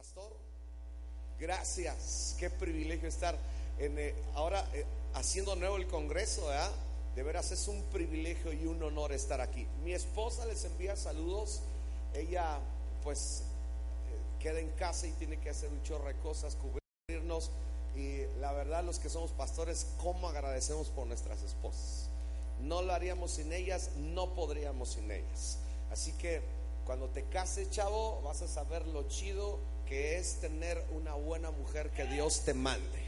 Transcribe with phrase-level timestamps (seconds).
[0.00, 0.32] pastor.
[1.38, 2.34] Gracias.
[2.38, 3.36] Qué privilegio estar
[3.78, 6.48] en, eh, ahora eh, haciendo nuevo el Congreso.
[7.14, 9.66] De veras es un privilegio y un honor estar aquí.
[9.84, 11.60] Mi esposa les envía saludos.
[12.14, 12.60] Ella
[13.02, 13.42] pues
[14.08, 17.50] eh, queda en casa y tiene que hacer un chorro de cosas, cubrirnos.
[17.94, 22.08] Y la verdad los que somos pastores, ¿cómo agradecemos por nuestras esposas?
[22.62, 25.58] No lo haríamos sin ellas, no podríamos sin ellas.
[25.90, 26.40] Así que
[26.86, 29.58] cuando te cases, chavo, vas a saber lo chido
[29.90, 33.04] que es tener una buena mujer que Dios te mande.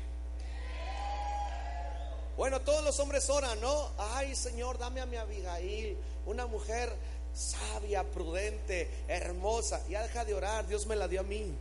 [2.37, 3.93] Bueno, todos los hombres oran, ¿no?
[3.97, 6.93] Ay, Señor, dame a mi Abigail, una mujer
[7.33, 9.81] sabia, prudente, hermosa.
[9.89, 11.55] Ya deja de orar, Dios me la dio a mí.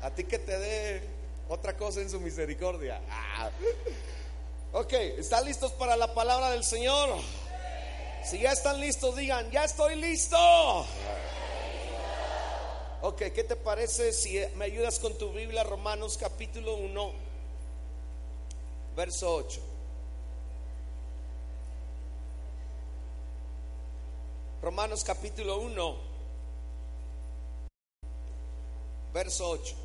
[0.00, 1.02] A ti que te dé
[1.50, 2.98] otra cosa en su misericordia.
[3.10, 3.50] Ah.
[4.72, 7.10] Ok, ¿están listos para la palabra del Señor?
[8.24, 10.86] Si ya están listos, digan, ya estoy listo.
[13.02, 17.12] Ok, ¿qué te parece si me ayudas con tu Biblia, Romanos capítulo 1,
[18.96, 19.60] verso 8?
[24.62, 25.96] Romanos capítulo 1,
[29.12, 29.76] verso 8.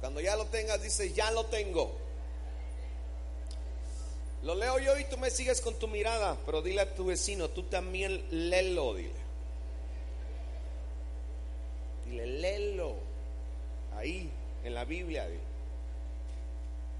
[0.00, 1.90] Cuando ya lo tengas, dice, ya lo tengo.
[4.44, 7.50] Lo leo yo y tú me sigues con tu mirada, pero dile a tu vecino,
[7.50, 9.15] tú también léelo, dile.
[12.08, 12.94] Dile, léelo.
[13.96, 14.30] Ahí,
[14.64, 15.26] en la Biblia.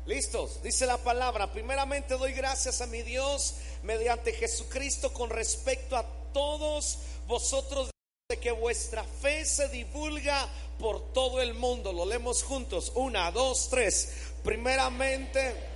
[0.07, 0.63] ¿Listos?
[0.63, 1.53] Dice la palabra.
[1.53, 7.91] Primeramente doy gracias a mi Dios mediante Jesucristo con respecto a todos vosotros
[8.29, 11.93] de que vuestra fe se divulga por todo el mundo.
[11.93, 12.93] Lo leemos juntos.
[12.95, 14.13] Una, dos, tres.
[14.43, 15.76] Primeramente...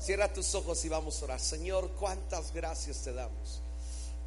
[0.00, 1.40] Cierra tus ojos y vamos a orar.
[1.40, 3.60] Señor, cuántas gracias te damos.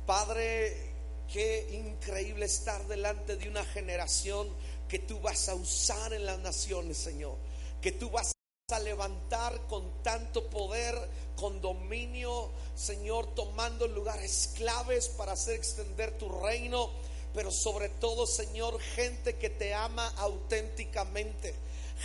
[0.06, 0.94] Padre,
[1.32, 4.48] qué increíble estar delante de una generación
[4.88, 7.38] que tú vas a usar en las naciones, Señor.
[7.82, 8.34] Que tú vas
[8.72, 10.96] a levantar con tanto poder,
[11.36, 16.92] con dominio, Señor, tomando lugares claves para hacer extender tu reino.
[17.34, 21.56] Pero sobre todo, Señor, gente que te ama auténticamente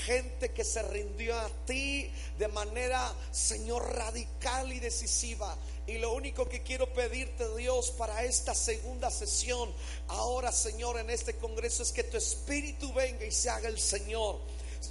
[0.05, 5.57] gente que se rindió a ti de manera, Señor, radical y decisiva.
[5.87, 9.73] Y lo único que quiero pedirte, Dios, para esta segunda sesión,
[10.09, 14.41] ahora, Señor, en este Congreso, es que tu Espíritu venga y se haga el Señor.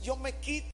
[0.03, 0.71] Yo me quito.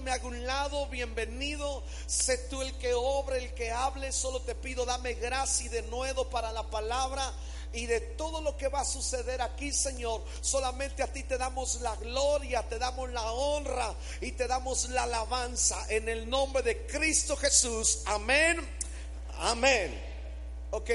[0.00, 1.84] Me hago un lado, bienvenido.
[2.06, 4.12] Sé tú el que obre, el que hable.
[4.12, 7.34] Solo te pido, dame gracia y de nuevo para la palabra
[7.74, 10.24] y de todo lo que va a suceder aquí, Señor.
[10.40, 15.02] Solamente a ti te damos la gloria, te damos la honra y te damos la
[15.04, 18.02] alabanza en el nombre de Cristo Jesús.
[18.06, 18.58] Amén.
[19.38, 20.00] Amén.
[20.70, 20.90] Ok.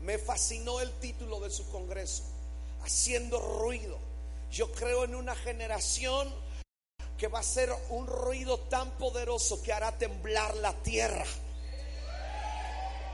[0.00, 2.24] Me fascinó el título de su congreso,
[2.82, 3.98] haciendo ruido.
[4.50, 6.32] Yo creo en una generación
[7.18, 11.24] que va a ser un ruido tan poderoso que hará temblar la tierra.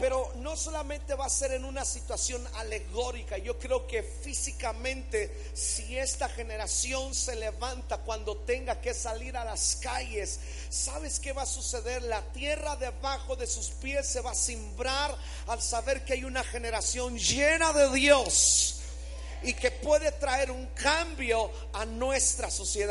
[0.00, 5.98] Pero no solamente va a ser en una situación alegórica, yo creo que físicamente, si
[5.98, 10.40] esta generación se levanta cuando tenga que salir a las calles,
[10.70, 12.02] ¿sabes qué va a suceder?
[12.04, 15.14] La tierra debajo de sus pies se va a simbrar
[15.48, 18.80] al saber que hay una generación llena de Dios
[19.42, 22.90] y que puede traer un cambio a nuestra sociedad.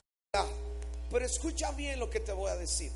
[1.09, 2.91] Pero escucha bien lo que te voy a decir.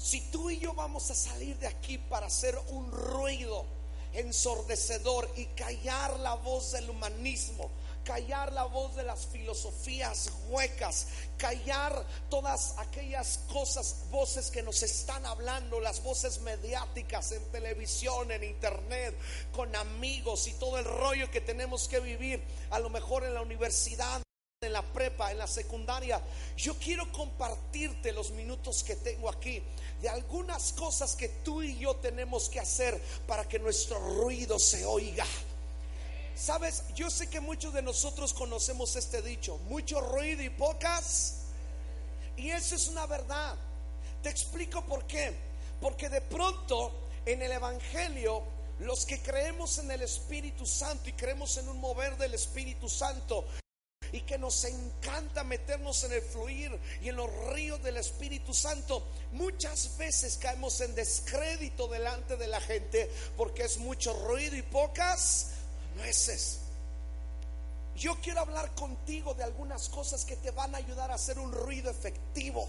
[0.00, 3.66] Si tú y yo vamos a salir de aquí para hacer un ruido
[4.14, 7.70] ensordecedor y callar la voz del humanismo,
[8.02, 15.26] callar la voz de las filosofías huecas, callar todas aquellas cosas, voces que nos están
[15.26, 19.14] hablando, las voces mediáticas en televisión, en internet,
[19.52, 23.42] con amigos y todo el rollo que tenemos que vivir, a lo mejor en la
[23.42, 24.22] universidad
[24.62, 26.20] en la prepa, en la secundaria,
[26.54, 29.62] yo quiero compartirte los minutos que tengo aquí
[30.00, 34.84] de algunas cosas que tú y yo tenemos que hacer para que nuestro ruido se
[34.84, 35.26] oiga.
[36.34, 41.36] Sabes, yo sé que muchos de nosotros conocemos este dicho, mucho ruido y pocas.
[42.36, 43.56] Y eso es una verdad.
[44.22, 45.34] Te explico por qué.
[45.80, 46.92] Porque de pronto
[47.26, 48.42] en el Evangelio
[48.80, 53.44] los que creemos en el Espíritu Santo y creemos en un mover del Espíritu Santo,
[54.12, 59.06] y que nos encanta meternos en el fluir y en los ríos del Espíritu Santo,
[59.32, 65.50] muchas veces caemos en descrédito delante de la gente porque es mucho ruido y pocas
[65.96, 66.60] nueces.
[67.96, 71.52] yo quiero hablar contigo de algunas cosas que te van a ayudar a hacer un
[71.52, 72.66] ruido efectivo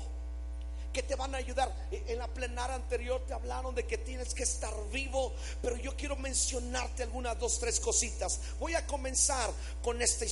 [0.92, 1.74] que te van a ayudar.
[1.92, 5.96] E, en la plenaria anterior te hablaron de que tienes que estar vivo, pero yo
[5.96, 8.40] quiero mencionarte algunas dos, tres cositas.
[8.60, 9.50] Voy a comenzar
[9.82, 10.31] con esta historia.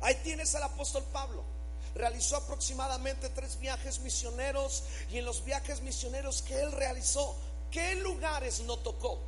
[0.00, 1.42] Ahí tienes al apóstol Pablo.
[1.94, 7.36] Realizó aproximadamente tres viajes misioneros y en los viajes misioneros que él realizó,
[7.70, 9.18] ¿qué lugares no tocó?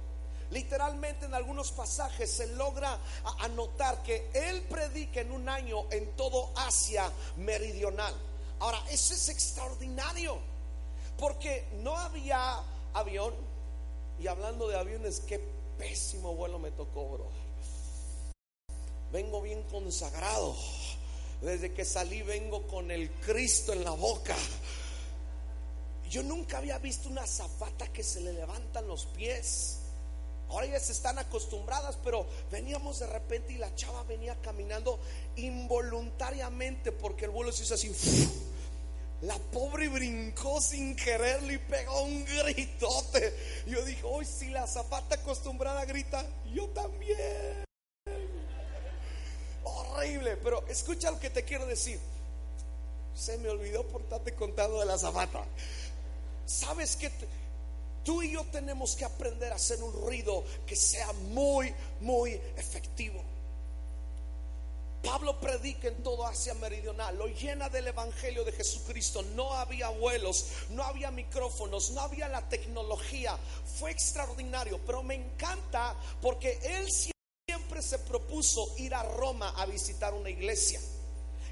[0.51, 2.99] Literalmente en algunos pasajes se logra
[3.41, 8.15] anotar que él predica en un año en todo Asia meridional.
[8.61, 10.39] Ahora, eso es extraordinario,
[11.19, 12.63] porque no había
[12.95, 13.35] avión,
[14.19, 15.41] y hablando de aviones, qué
[15.77, 17.44] pésimo vuelo me tocó, bro.
[19.15, 20.57] Vengo bien consagrado.
[21.41, 24.35] Desde que salí vengo con el Cristo en la boca.
[26.11, 29.79] Yo nunca había visto una zapata que se le levantan los pies.
[30.49, 34.99] Ahora se están acostumbradas, pero veníamos de repente y la chava venía caminando
[35.37, 37.93] involuntariamente porque el vuelo se hizo así.
[39.21, 43.63] La pobre brincó sin quererle y pegó un gritote.
[43.65, 47.64] Yo dije, hoy si la zapata acostumbrada grita, yo también.
[49.65, 51.99] Horrible, pero escucha lo que te quiero decir.
[53.15, 55.45] Se me olvidó por estarte contando de la zapata.
[56.47, 57.11] ¿Sabes que
[58.05, 63.23] Tú y yo tenemos que aprender a hacer un ruido que sea muy, muy efectivo.
[65.03, 69.23] Pablo predica en todo Asia Meridional, lo llena del Evangelio de Jesucristo.
[69.35, 73.39] No había vuelos, no había micrófonos, no había la tecnología.
[73.79, 76.91] Fue extraordinario, pero me encanta porque él
[77.65, 80.79] siempre se propuso ir a Roma a visitar una iglesia.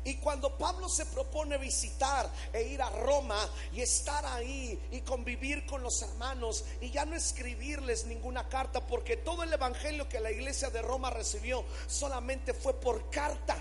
[0.05, 5.65] Y cuando Pablo se propone visitar e ir a Roma y estar ahí y convivir
[5.65, 10.31] con los hermanos y ya no escribirles ninguna carta, porque todo el evangelio que la
[10.31, 13.57] iglesia de Roma recibió solamente fue por carta.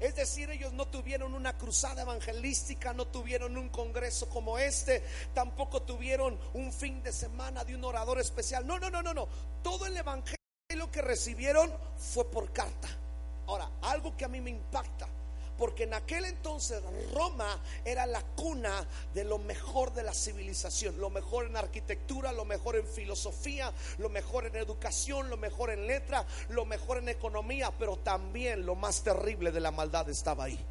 [0.00, 5.82] Es decir, ellos no tuvieron una cruzada evangelística, no tuvieron un congreso como este, tampoco
[5.82, 8.66] tuvieron un fin de semana de un orador especial.
[8.66, 9.28] No, no, no, no, no.
[9.62, 10.45] Todo el evangelio
[10.96, 12.88] que recibieron fue por carta.
[13.46, 15.06] Ahora, algo que a mí me impacta
[15.58, 16.82] porque en aquel entonces
[17.14, 22.44] Roma era la cuna de lo mejor de la civilización, lo mejor en arquitectura, lo
[22.44, 27.72] mejor en filosofía, lo mejor en educación, lo mejor en letra, lo mejor en economía,
[27.78, 30.62] pero también lo más terrible de la maldad estaba ahí.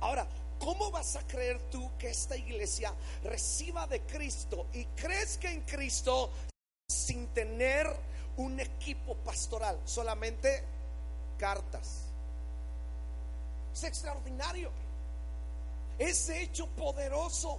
[0.00, 0.28] Ahora,
[0.60, 6.30] ¿cómo vas a creer tú que esta iglesia reciba de Cristo y que en Cristo
[7.08, 7.86] sin tener
[8.36, 10.64] un equipo pastoral, solamente
[11.38, 12.04] cartas?
[13.72, 14.70] Es extraordinario.
[15.98, 17.58] Ese hecho poderoso.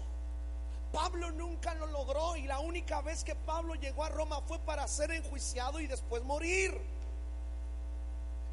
[0.91, 4.87] Pablo nunca lo logró y la única vez que Pablo llegó a Roma fue para
[4.87, 6.79] ser enjuiciado y después morir.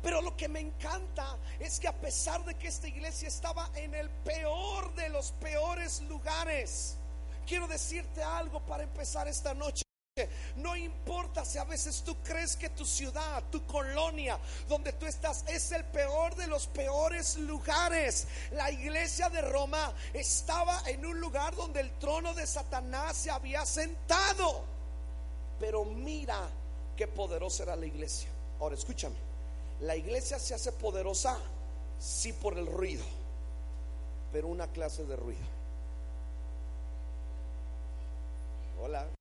[0.02, 3.94] Pero lo que me encanta es que a pesar de que esta iglesia estaba en
[3.94, 6.96] el peor de los peores lugares,
[7.46, 9.85] quiero decirte algo para empezar esta noche.
[10.56, 15.44] No importa si a veces tú crees que tu ciudad, tu colonia, donde tú estás,
[15.46, 18.26] es el peor de los peores lugares.
[18.52, 23.66] La iglesia de Roma estaba en un lugar donde el trono de Satanás se había
[23.66, 24.64] sentado.
[25.60, 26.48] Pero mira
[26.96, 28.30] qué poderosa era la iglesia.
[28.58, 29.16] Ahora escúchame,
[29.80, 31.38] la iglesia se hace poderosa
[32.00, 33.04] sí por el ruido,
[34.32, 35.44] pero una clase de ruido.
[38.80, 39.15] Hola.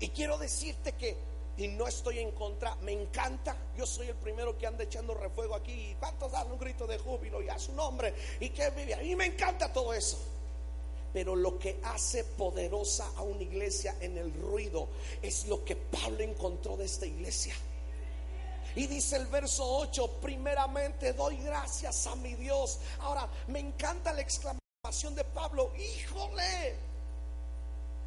[0.00, 1.16] Y quiero decirte que,
[1.56, 3.56] y no estoy en contra, me encanta.
[3.76, 5.96] Yo soy el primero que anda echando refuego aquí.
[6.00, 8.14] ¿Cuántos dan un grito de júbilo y a su nombre?
[8.40, 8.94] Y que vive.
[8.94, 10.18] A mí me encanta todo eso.
[11.12, 14.88] Pero lo que hace poderosa a una iglesia en el ruido
[15.22, 17.54] es lo que Pablo encontró de esta iglesia.
[18.74, 22.80] Y dice el verso 8, primeramente doy gracias a mi Dios.
[22.98, 26.74] Ahora, me encanta la exclamación de Pablo, híjole,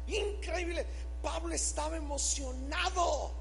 [0.08, 0.86] Increíble.
[1.22, 3.32] Pablo estaba emocionado.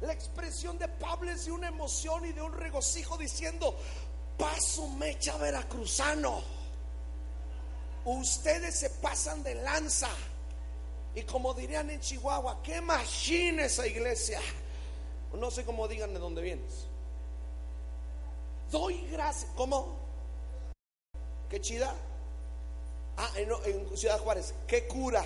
[0.00, 3.76] La expresión de Pablo es de una emoción y de un regocijo diciendo,
[4.36, 6.42] paso mecha veracruzano.
[8.04, 10.08] Ustedes se pasan de lanza.
[11.14, 14.40] Y como dirían en Chihuahua, qué machine esa iglesia.
[15.32, 16.86] No sé cómo digan de dónde vienes.
[18.70, 19.50] Doy gracias.
[19.56, 19.96] ¿Cómo?
[21.48, 21.94] ¿Qué chida?
[23.16, 25.24] Ah, en, Ciudad Juárez, qué cura.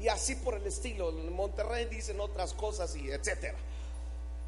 [0.00, 1.10] Y así por el estilo.
[1.10, 3.58] En Monterrey dicen otras cosas y etcétera.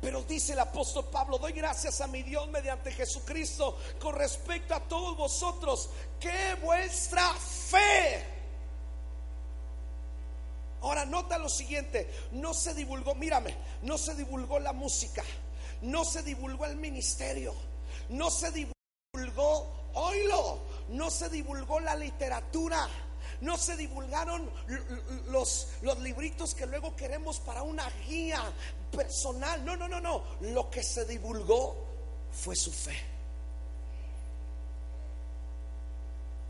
[0.00, 4.80] Pero dice el apóstol Pablo, doy gracias a mi Dios mediante Jesucristo con respecto a
[4.80, 5.88] todos vosotros,
[6.20, 8.34] que vuestra fe
[10.84, 15.24] Ahora nota lo siguiente, no se divulgó, mírame, no se divulgó la música,
[15.80, 17.54] no se divulgó el ministerio,
[18.10, 22.88] no se divulgó, oílo, no se divulgó la literatura,
[23.40, 24.50] no se divulgaron
[25.28, 28.40] los, los libritos que luego queremos para una guía
[28.90, 29.64] personal.
[29.64, 30.24] No, no, no, no.
[30.40, 31.76] Lo que se divulgó
[32.30, 32.96] fue su fe.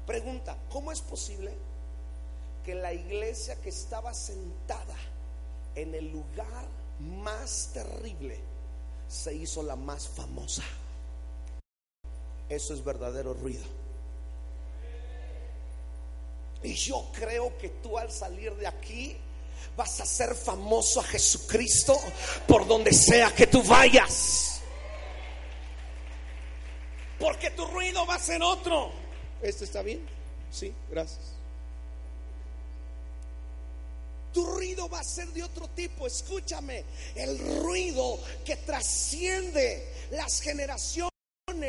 [0.07, 1.55] Pregunta, ¿cómo es posible
[2.64, 4.97] que la iglesia que estaba sentada
[5.75, 6.67] en el lugar
[7.00, 8.38] más terrible
[9.09, 10.62] se hizo la más famosa?
[12.49, 13.64] Eso es verdadero ruido.
[16.64, 19.16] Y yo creo que tú al salir de aquí
[19.76, 21.94] vas a ser famoso a Jesucristo
[22.49, 24.62] por donde sea que tú vayas.
[27.21, 28.90] Porque tu ruido va a ser otro.
[29.42, 30.06] ¿Este está bien?
[30.50, 31.21] Sí, gracias.
[34.33, 36.06] Tu ruido va a ser de otro tipo.
[36.06, 36.83] Escúchame,
[37.14, 41.13] el ruido que trasciende las generaciones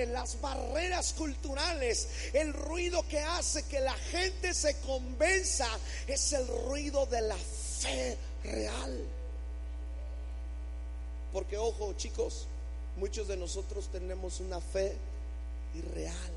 [0.08, 5.68] las barreras culturales, el ruido que hace que la gente se convenza
[6.08, 9.06] es el ruido de la fe real.
[11.34, 12.48] Porque ojo chicos,
[12.98, 14.98] muchos de nosotros tenemos una fe
[15.76, 16.32] irreal.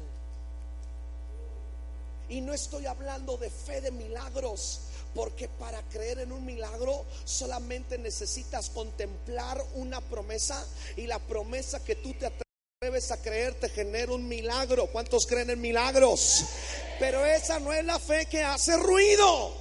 [2.28, 4.80] Y no estoy hablando de fe de milagros,
[5.14, 11.96] porque para creer en un milagro solamente necesitas contemplar una promesa y la promesa que
[11.96, 12.47] tú te atreves
[13.10, 14.86] a creer genera un milagro.
[14.86, 16.44] ¿Cuántos creen en milagros?
[17.00, 19.52] Pero esa no es la fe que hace ruido.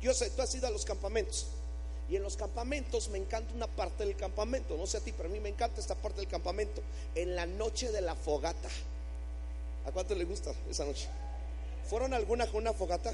[0.00, 1.46] Yo sé, tú has ido a los campamentos.
[2.08, 4.76] Y en los campamentos me encanta una parte del campamento.
[4.76, 6.82] No sé a ti, pero a mí me encanta esta parte del campamento.
[7.14, 8.68] En la noche de la fogata.
[9.86, 11.08] ¿A cuánto le gusta esa noche?
[11.88, 13.12] ¿Fueron alguna con una fogata?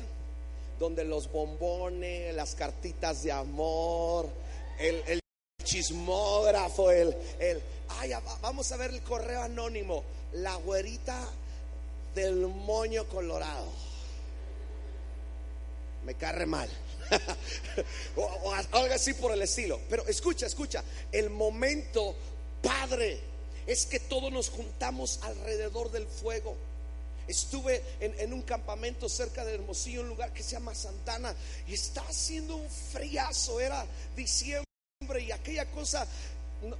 [0.78, 4.28] Donde los bombones, las cartitas de amor,
[4.78, 5.20] el,
[5.68, 7.62] chismógrafo, el, el,
[8.00, 11.28] ay, vamos a ver el correo anónimo, la güerita
[12.14, 13.66] del moño colorado.
[16.04, 16.70] Me carre mal.
[18.16, 19.78] o, algo así por el estilo.
[19.90, 20.82] Pero escucha, escucha,
[21.12, 22.14] el momento
[22.62, 23.20] padre
[23.66, 26.56] es que todos nos juntamos alrededor del fuego.
[27.26, 31.34] Estuve en, un campamento cerca de Hermosillo, un lugar que se llama Santana,
[31.66, 33.84] y está haciendo un friazo, era
[34.16, 34.64] diciembre
[35.16, 36.06] y aquella cosa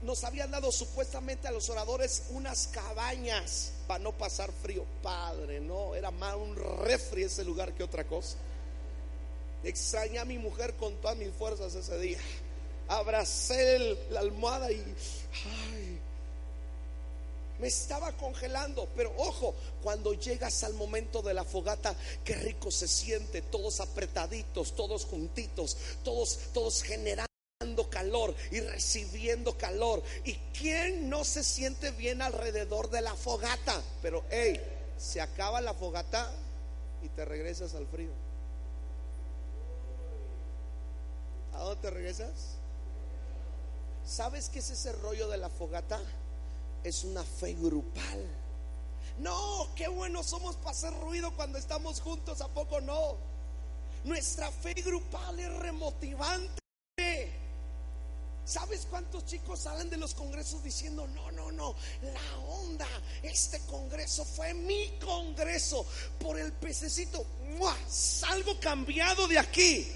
[0.03, 4.85] nos habían dado supuestamente a los oradores unas cabañas para no pasar frío.
[5.03, 8.37] Padre, no, era más un refri ese lugar que otra cosa.
[9.63, 12.19] Extrañé a mi mujer con todas mis fuerzas ese día.
[12.89, 14.83] Abracé la almohada y
[17.61, 18.89] me estaba congelando.
[18.97, 21.95] Pero ojo, cuando llegas al momento de la fogata,
[22.25, 27.28] qué rico se siente, todos apretaditos, todos juntitos, todos, todos generando
[27.99, 30.03] calor y recibiendo calor.
[30.25, 33.83] ¿Y quién no se siente bien alrededor de la fogata?
[34.01, 34.61] Pero hey,
[34.97, 36.31] se acaba la fogata
[37.03, 38.13] y te regresas al frío.
[41.55, 42.31] ¿A dónde te regresas?
[44.07, 46.01] ¿Sabes qué es ese rollo de la fogata?
[46.85, 48.25] Es una fe grupal.
[49.19, 53.17] No, qué bueno somos para hacer ruido cuando estamos juntos, ¿a poco no?
[54.05, 56.68] Nuestra fe grupal es remotivante.
[58.49, 62.89] ¿Sabes cuántos chicos salen de los congresos diciendo, no, no, no, la onda,
[63.23, 65.85] este congreso fue mi congreso
[66.19, 67.27] por el pececito?
[67.89, 69.93] Salgo cambiado de aquí.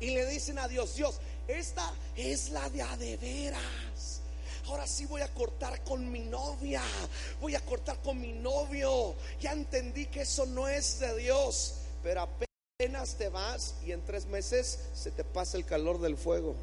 [0.00, 4.22] y le dicen a Dios, Dios, esta es la de a de veras.
[4.66, 6.82] Ahora sí voy a cortar con mi novia,
[7.40, 9.14] voy a cortar con mi novio.
[9.40, 12.28] Ya entendí que eso no es de Dios, pero
[12.80, 16.56] apenas te vas y en tres meses se te pasa el calor del fuego.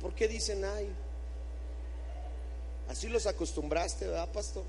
[0.00, 0.88] ¿Por qué dicen ay?
[2.88, 4.62] Así los acostumbraste, ¿verdad, pastor?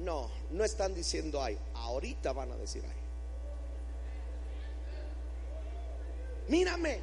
[0.00, 3.00] No, no están diciendo ay, ahorita van a decir ay.
[6.48, 7.00] Mírame,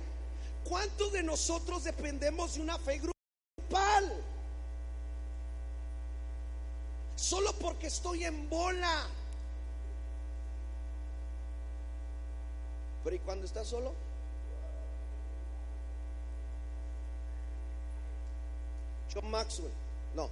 [0.70, 3.21] ¿cuántos de nosotros dependemos de una fe grupal?
[7.32, 9.08] Solo porque estoy en bola.
[13.06, 13.94] Pero ¿y cuando estás solo?
[19.14, 19.72] John Maxwell,
[20.14, 20.24] no,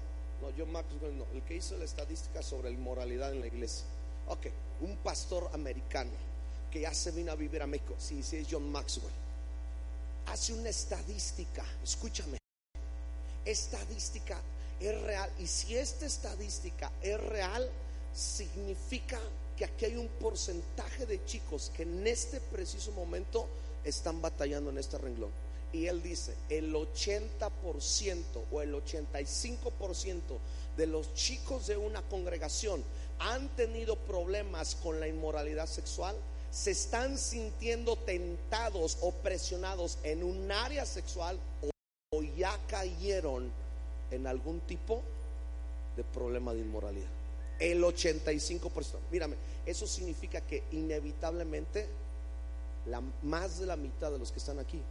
[0.42, 1.24] no, John Maxwell no.
[1.34, 3.86] El que hizo la estadística sobre la inmoralidad en la iglesia.
[4.28, 4.48] Ok,
[4.82, 6.12] un pastor americano
[6.70, 7.96] que ya se vino a vivir a México.
[7.98, 9.14] Sí, sí, es John Maxwell.
[10.26, 12.40] hace una estadística, escúchame,
[13.46, 14.38] estadística
[14.80, 15.30] es real.
[15.40, 17.70] Y si esta estadística es real,
[18.14, 19.20] significa
[19.58, 23.48] que aquí hay un porcentaje de chicos que en este preciso momento
[23.84, 25.32] están batallando en este renglón.
[25.72, 30.20] Y él dice, el 80% o el 85%
[30.78, 32.84] de los chicos de una congregación
[33.20, 36.16] han tenido problemas con la inmoralidad sexual,
[36.52, 41.38] se están sintiendo tentados o presionados en un área sexual
[42.12, 43.52] o, ya cayeron
[44.12, 45.02] en algún tipo
[45.96, 47.10] de problema de inmoralidad.
[47.60, 49.00] El 85%.
[49.12, 49.36] Mírame,
[49.66, 51.88] eso significa que inevitablemente
[52.86, 54.82] la, más de la mitad de los que están aquí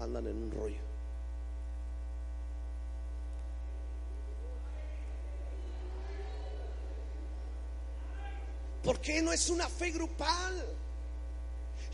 [0.00, 0.88] andan en un rollo.
[8.82, 10.64] ¿Por qué no es una fe grupal?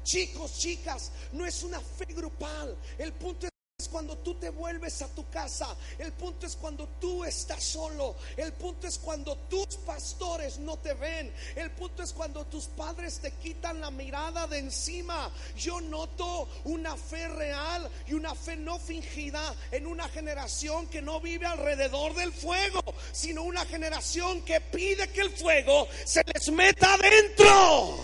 [0.04, 2.76] Chicos, chicas, no es una fe grupal.
[2.98, 3.53] El punto es
[3.94, 5.68] cuando tú te vuelves a tu casa.
[6.00, 8.16] El punto es cuando tú estás solo.
[8.36, 11.32] El punto es cuando tus pastores no te ven.
[11.54, 15.30] El punto es cuando tus padres te quitan la mirada de encima.
[15.56, 21.20] Yo noto una fe real y una fe no fingida en una generación que no
[21.20, 22.82] vive alrededor del fuego,
[23.12, 27.96] sino una generación que pide que el fuego se les meta adentro.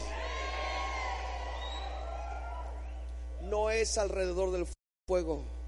[3.40, 4.68] No es alrededor del
[5.08, 5.59] fuego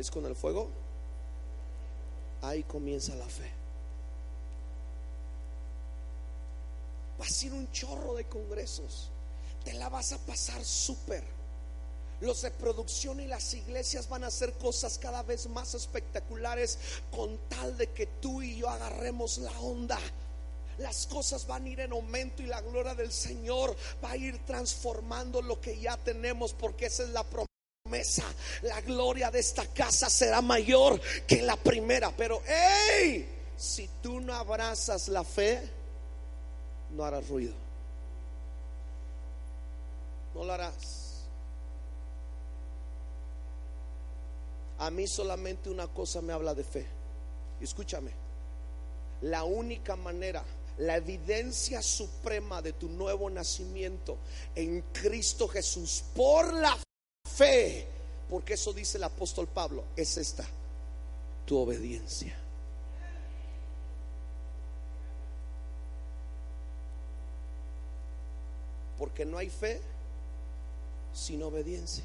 [0.00, 0.68] es con el fuego,
[2.42, 3.50] ahí comienza la fe.
[7.18, 9.10] Vas a ir un chorro de congresos,
[9.64, 11.22] te la vas a pasar súper.
[12.20, 16.78] Los de producción y las iglesias van a hacer cosas cada vez más espectaculares
[17.10, 19.98] con tal de que tú y yo agarremos la onda
[20.80, 24.38] las cosas van a ir en aumento y la gloria del Señor va a ir
[24.46, 27.49] transformando lo que ya tenemos porque esa es la promesa
[28.62, 32.12] la gloria de esta casa será mayor que la primera.
[32.16, 35.60] Pero, hey, si tú no abrazas la fe,
[36.90, 37.54] no harás ruido.
[40.34, 41.00] No lo harás.
[44.78, 46.86] A mí solamente una cosa me habla de fe.
[47.60, 48.12] Escúchame.
[49.22, 50.42] La única manera,
[50.78, 54.16] la evidencia suprema de tu nuevo nacimiento
[54.54, 56.78] en Cristo Jesús por la
[57.40, 57.86] fe
[58.28, 60.46] porque eso dice el apóstol Pablo, es esta,
[61.46, 62.36] tu obediencia.
[68.98, 69.80] Porque no hay fe
[71.14, 72.04] sin obediencia.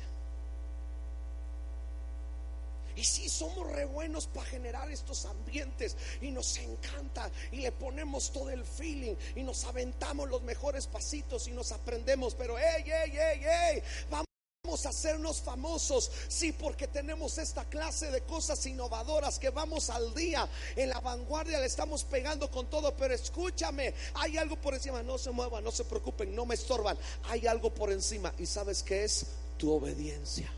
[2.95, 8.31] Y si somos re buenos para generar estos ambientes y nos encanta y le ponemos
[8.31, 13.11] todo el feeling y nos aventamos los mejores pasitos y nos aprendemos, pero hey, hey,
[13.13, 14.25] hey, hey, vamos
[14.65, 20.11] Vamos a hacernos famosos, sí, porque tenemos esta clase de cosas innovadoras que vamos al
[20.15, 20.49] día.
[20.75, 25.19] En la vanguardia, le estamos pegando con todo, pero escúchame, hay algo por encima, no
[25.19, 28.33] se muevan, no se preocupen, no me estorban, hay algo por encima.
[28.39, 29.27] Y sabes que es
[29.59, 30.51] tu obediencia.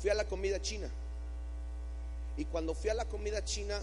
[0.00, 0.88] Fui a la comida china.
[2.36, 3.80] Y cuando fui a la comida china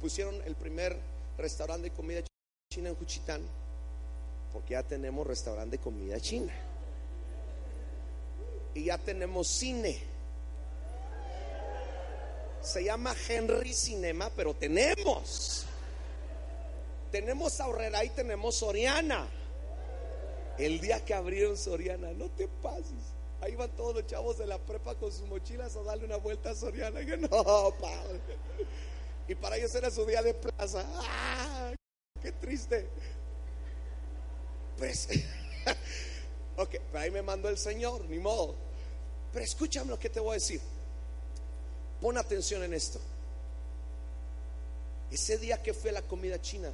[0.00, 0.98] pusieron el primer
[1.38, 2.29] restaurante de comida china
[2.72, 3.42] china en Juchitán,
[4.52, 6.52] porque ya tenemos restaurante de comida china.
[8.74, 10.00] Y ya tenemos cine.
[12.62, 15.66] Se llama Henry Cinema, pero tenemos.
[17.10, 19.26] Tenemos Aurrera y tenemos Soriana.
[20.56, 23.14] El día que abrieron Soriana, no te pases.
[23.40, 26.50] Ahí van todos los chavos de la prepa con sus mochilas a darle una vuelta
[26.50, 27.04] a Soriana.
[27.04, 27.28] Que no,
[27.80, 28.20] padre.
[29.26, 30.86] Y para ellos era su día de plaza.
[30.86, 31.74] ¡Ah!
[32.22, 32.88] Qué triste.
[34.76, 35.08] Pues,
[36.56, 38.54] ok, ahí me mandó el Señor, ni modo.
[39.32, 40.60] Pero escúchame lo que te voy a decir.
[42.00, 43.00] Pon atención en esto.
[45.10, 46.70] Ese día que fue la comida china,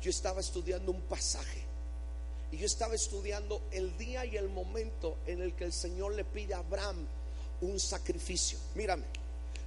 [0.00, 1.62] yo estaba estudiando un pasaje.
[2.50, 6.24] Y yo estaba estudiando el día y el momento en el que el Señor le
[6.24, 7.06] pide a Abraham
[7.60, 8.58] un sacrificio.
[8.74, 9.04] Mírame,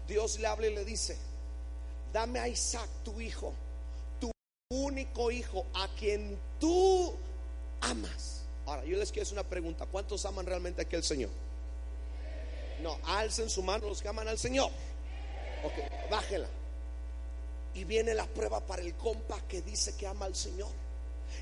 [0.08, 1.18] Dios le habla y le dice,
[2.12, 3.54] dame a Isaac tu hijo
[4.72, 7.14] único hijo a quien tú
[7.82, 8.44] amas.
[8.66, 9.86] Ahora, yo les quiero hacer una pregunta.
[9.86, 11.30] ¿Cuántos aman realmente a aquel Señor?
[12.82, 14.72] No, alcen su mano los que aman al Señor.
[15.64, 16.48] Ok, bájela.
[17.74, 20.72] Y viene la prueba para el compa que dice que ama al Señor.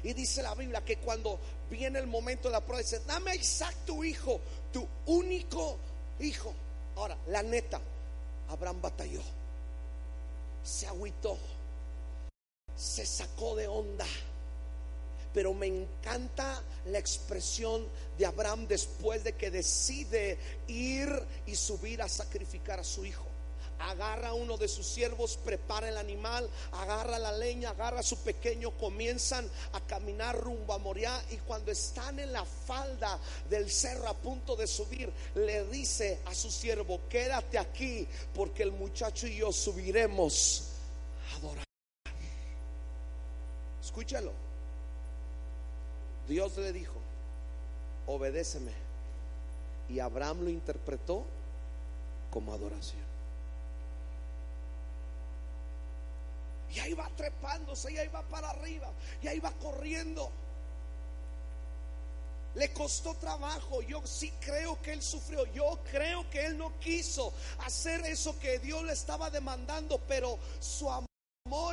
[0.04, 1.40] Y dice la Biblia que cuando
[1.70, 4.40] viene el momento de la prueba, dice, dame a Isaac tu hijo,
[4.74, 5.78] tu único
[6.20, 6.54] hijo.
[6.96, 7.80] Ahora, la neta,
[8.50, 9.22] Abraham batalló,
[10.64, 11.38] se agüitó
[12.80, 14.08] se sacó de onda.
[15.34, 17.86] Pero me encanta la expresión
[18.18, 21.10] de Abraham después de que decide ir
[21.46, 23.30] y subir a sacrificar a su hijo
[23.80, 28.18] agarra a uno de sus siervos, prepara el animal, agarra la leña, agarra a su
[28.18, 34.08] pequeño, comienzan a caminar rumbo a Moriah y cuando están en la falda del cerro
[34.08, 39.38] a punto de subir, le dice a su siervo, quédate aquí porque el muchacho y
[39.38, 40.69] yo subiremos
[43.90, 44.32] Escúchalo.
[46.28, 46.94] Dios le dijo,
[48.06, 48.72] obedéceme.
[49.90, 51.26] Y Abraham lo interpretó
[52.30, 53.02] como adoración.
[56.72, 58.92] Y ahí va trepándose, y ahí va para arriba,
[59.24, 60.30] y ahí va corriendo.
[62.54, 67.34] Le costó trabajo, yo sí creo que él sufrió, yo creo que él no quiso
[67.66, 71.10] hacer eso que Dios le estaba demandando, pero su amor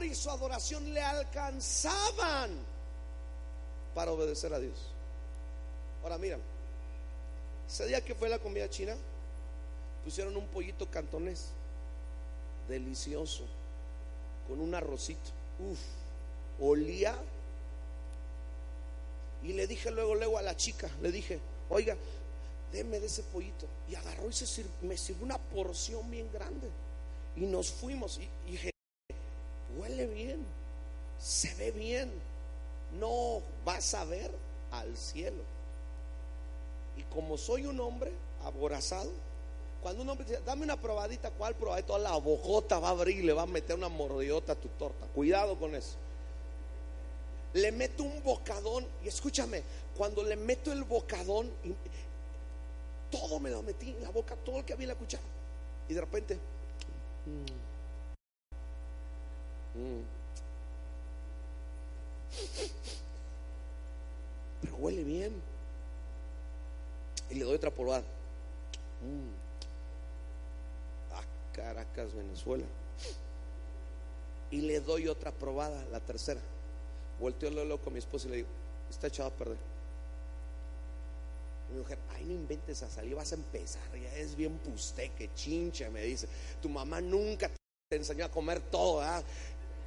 [0.02, 2.50] y su adoración le alcanzaban
[3.94, 4.74] para obedecer a Dios.
[6.02, 6.40] Ahora miran,
[7.68, 8.94] ese día que fue la comida china,
[10.04, 11.48] pusieron un pollito cantonés,
[12.68, 13.44] delicioso
[14.48, 15.30] con un arrocito.
[15.58, 15.78] Uf,
[16.60, 17.14] olía.
[19.42, 21.96] Y le dije luego, luego a la chica, le dije, oiga,
[22.72, 23.66] deme de ese pollito.
[23.88, 26.68] Y agarró y se me sirvió una porción bien grande.
[27.36, 28.18] Y nos fuimos.
[28.18, 28.70] Y, dije,
[29.76, 30.44] huele bien,
[31.18, 32.10] se ve bien.
[32.98, 34.30] No vas a ver
[34.70, 35.42] al cielo.
[36.96, 38.12] Y como soy un hombre
[38.44, 39.10] aborazado,
[39.82, 41.88] cuando un hombre dice, dame una probadita, ¿cuál probadita?
[41.88, 44.68] Toda la bojota va a abrir y le va a meter una mordidota a tu
[44.68, 45.06] torta.
[45.14, 45.96] Cuidado con eso.
[47.52, 49.62] Le meto un bocadón y escúchame,
[49.96, 51.50] cuando le meto el bocadón,
[53.10, 55.22] todo me lo metí en la boca, todo lo que había en la cuchara.
[55.88, 57.65] Y de repente, mm,
[59.76, 60.02] mm.
[64.62, 65.32] pero huele bien.
[67.30, 68.04] Y le doy otra probada.
[69.02, 69.46] Mm.
[71.56, 72.64] Caracas, Venezuela.
[74.50, 76.40] Y le doy otra probada, la tercera.
[77.18, 78.48] Volteo luego con mi esposa y le digo,
[78.90, 79.56] está echado a perder.
[81.72, 84.60] Mi mujer, ay, no inventes a salir, vas a empezar, ya es bien
[85.16, 86.28] que chincha, me dice.
[86.60, 87.50] Tu mamá nunca
[87.88, 89.02] te enseñó a comer todo,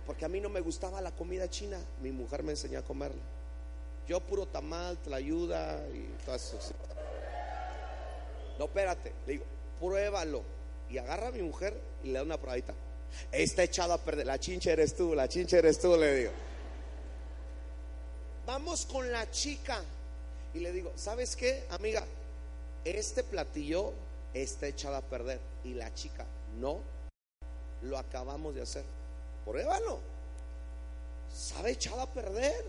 [0.10, 3.22] Porque a mí no me gustaba la comida china, mi mujer me enseñó a comerla.
[4.08, 6.58] Yo puro tamal, ayuda y todo eso.
[8.58, 9.46] No, espérate, le digo,
[9.80, 10.42] pruébalo
[10.90, 12.74] y agarra a mi mujer y le da una probadita.
[13.32, 14.26] Está echado a perder.
[14.26, 16.32] La chincha eres tú, la chincha eres tú, le digo.
[18.48, 19.84] Vamos con la chica.
[20.56, 22.04] Y le digo, ¿sabes qué, amiga?
[22.84, 23.94] Este platillo
[24.34, 25.40] está echado a perder.
[25.64, 26.26] Y la chica,
[26.60, 26.80] no,
[27.84, 28.99] lo acabamos de hacer.
[29.46, 30.00] Pruébalo.
[31.34, 32.66] Sabe echado a perder.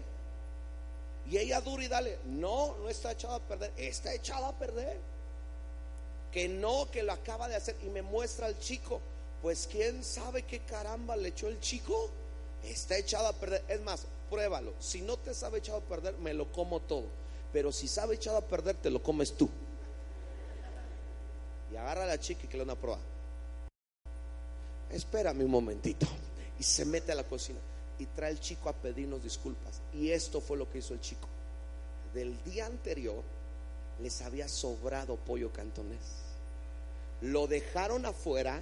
[1.31, 4.99] Y ella dura y dale, no, no está echado a perder, está echado a perder
[6.33, 9.01] que no, que lo acaba de hacer y me muestra al chico.
[9.43, 12.11] Pues quién sabe qué caramba le echó el chico.
[12.65, 13.65] Está echado a perder.
[13.69, 14.75] Es más, pruébalo.
[14.79, 17.07] Si no te sabe echado a perder, me lo como todo.
[17.53, 19.49] Pero si sabe echado a perder, te lo comes tú.
[21.73, 23.01] Y agarra a la chica y que le da una prueba.
[24.91, 26.07] Espérame un momentito.
[26.61, 27.59] Y se mete a la cocina
[27.99, 29.81] y trae al chico a pedirnos disculpas.
[29.93, 31.27] Y esto fue lo que hizo el chico.
[32.15, 33.25] Del día anterior
[34.01, 35.99] les había sobrado pollo cantonés.
[37.23, 38.61] Lo dejaron afuera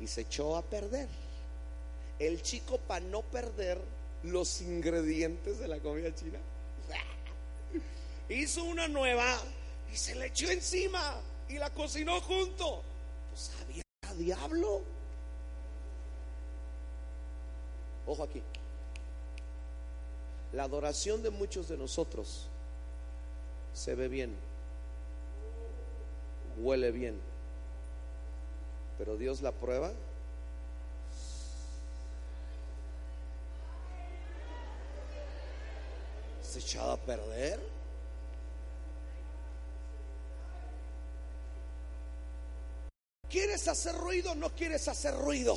[0.00, 1.08] y se echó a perder.
[2.18, 3.78] El chico para no perder
[4.22, 6.38] los ingredientes de la comida china,
[8.28, 9.38] hizo una nueva
[9.92, 12.82] y se le echó encima y la cocinó junto.
[13.30, 13.82] Pues había
[14.16, 14.99] diablo.
[18.06, 18.42] Ojo aquí.
[20.52, 22.48] La adoración de muchos de nosotros
[23.72, 24.50] se ve bien
[26.60, 27.20] huele bien.
[28.98, 29.92] Pero Dios la prueba.
[36.42, 37.60] Se echado a perder.
[43.30, 44.34] ¿Quieres hacer ruido?
[44.34, 45.56] No quieres hacer ruido.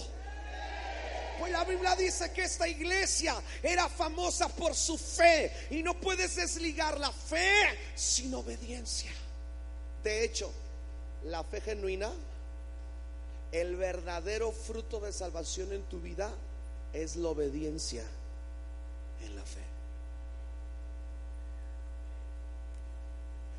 [1.39, 6.35] Pues la Biblia dice que esta iglesia era famosa por su fe y no puedes
[6.35, 9.11] desligar la fe sin obediencia.
[10.03, 10.51] De hecho,
[11.25, 12.11] la fe genuina,
[13.51, 16.31] el verdadero fruto de salvación en tu vida
[16.93, 18.03] es la obediencia
[19.21, 19.61] en la fe.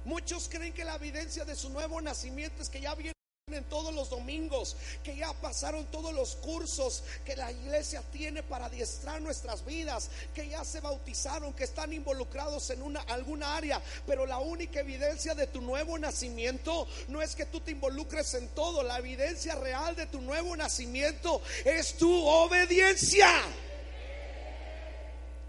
[0.05, 3.14] Muchos creen que la evidencia de su nuevo nacimiento es que ya viene
[3.53, 8.67] en todos los domingos, que ya pasaron todos los cursos que la iglesia tiene para
[8.67, 14.27] adiestrar nuestras vidas, que ya se bautizaron, que están involucrados en una alguna área, pero
[14.27, 18.83] la única evidencia de tu nuevo nacimiento no es que tú te involucres en todo,
[18.83, 23.31] la evidencia real de tu nuevo nacimiento es tu obediencia.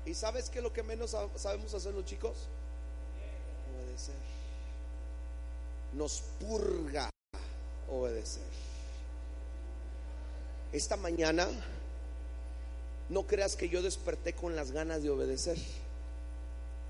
[0.05, 2.35] ¿Y sabes qué es lo que menos sabemos hacer los chicos?
[3.73, 4.13] Obedecer.
[5.93, 7.09] Nos purga
[7.89, 8.43] obedecer.
[10.71, 11.47] Esta mañana,
[13.09, 15.57] no creas que yo desperté con las ganas de obedecer.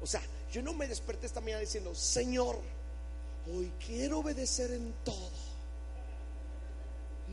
[0.01, 2.57] O sea, yo no me desperté esta mañana diciendo, Señor,
[3.53, 5.45] hoy quiero obedecer en todo.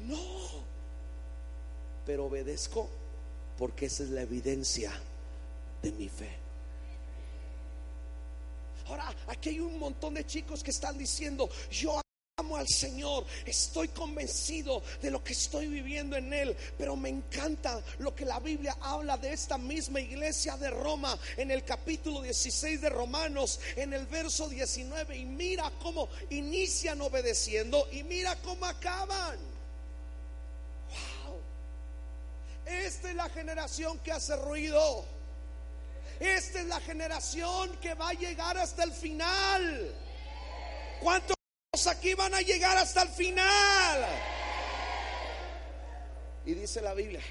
[0.06, 0.64] No,
[2.04, 2.88] pero obedezco
[3.58, 4.92] porque esa es la evidencia
[5.82, 6.30] de mi fe.
[8.86, 12.01] Ahora, aquí hay un montón de chicos que están diciendo, yo
[12.42, 17.80] amo al Señor, estoy convencido de lo que estoy viviendo en Él, pero me encanta
[18.00, 22.80] lo que la Biblia habla de esta misma iglesia de Roma en el capítulo 16
[22.80, 29.38] de Romanos, en el verso 19, y mira cómo inician obedeciendo y mira cómo acaban.
[31.24, 31.40] Wow.
[32.66, 35.04] Esta es la generación que hace ruido.
[36.18, 39.94] Esta es la generación que va a llegar hasta el final.
[41.00, 41.36] ¿Cuántos
[41.90, 44.06] aquí van a llegar hasta el final.
[46.44, 47.22] Y dice la Biblia,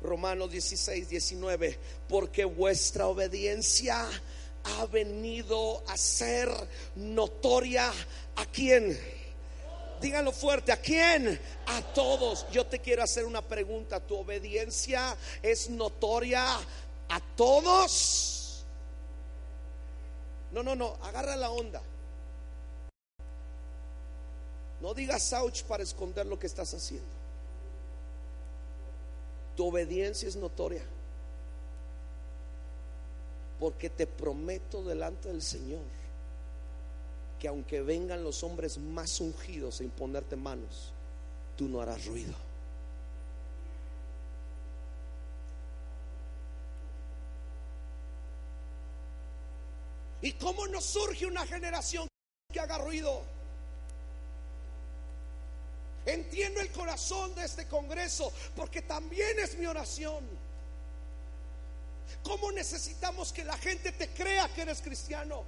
[0.00, 4.08] Romanos 16, 19, porque vuestra obediencia
[4.64, 6.48] ha venido a ser
[6.94, 7.92] notoria
[8.36, 8.98] a quién.
[10.00, 11.38] Díganlo fuerte, ¿a quién?
[11.66, 12.46] A todos.
[12.50, 14.00] Yo te quiero hacer una pregunta.
[14.00, 16.46] ¿Tu obediencia es notoria
[17.10, 18.64] a todos?
[20.50, 21.82] No, no, no, agarra la onda.
[24.80, 27.08] No digas ouch para esconder lo que estás haciendo.
[29.56, 30.84] Tu obediencia es notoria.
[33.58, 35.80] Porque te prometo delante del Señor
[37.38, 40.92] que aunque vengan los hombres más ungidos a imponerte manos,
[41.56, 42.34] tú no harás ruido.
[50.22, 52.08] ¿Y cómo nos surge una generación
[52.52, 53.35] que haga ruido?
[56.06, 60.24] Entiendo el corazón de este Congreso porque también es mi oración.
[62.22, 65.42] ¿Cómo necesitamos que la gente te crea que eres cristiano?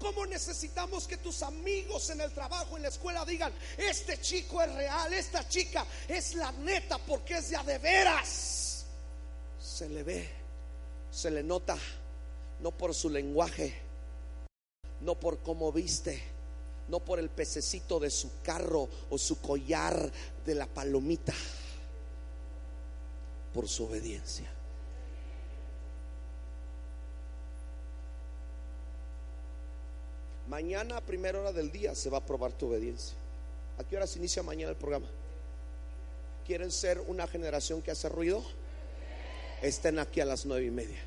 [0.00, 4.72] ¿Cómo necesitamos que tus amigos en el trabajo, en la escuela digan, este chico es
[4.74, 8.84] real, esta chica es la neta porque es ya de veras?
[9.60, 10.28] Se le ve,
[11.10, 11.76] se le nota,
[12.60, 13.80] no por su lenguaje,
[15.00, 16.37] no por cómo viste
[16.88, 20.10] no por el pececito de su carro o su collar
[20.44, 21.34] de la palomita,
[23.52, 24.50] por su obediencia.
[30.48, 33.16] Mañana a primera hora del día se va a probar tu obediencia.
[33.78, 35.06] ¿A qué hora se inicia mañana el programa?
[36.46, 38.42] ¿Quieren ser una generación que hace ruido?
[39.60, 40.98] Estén aquí a las nueve y media.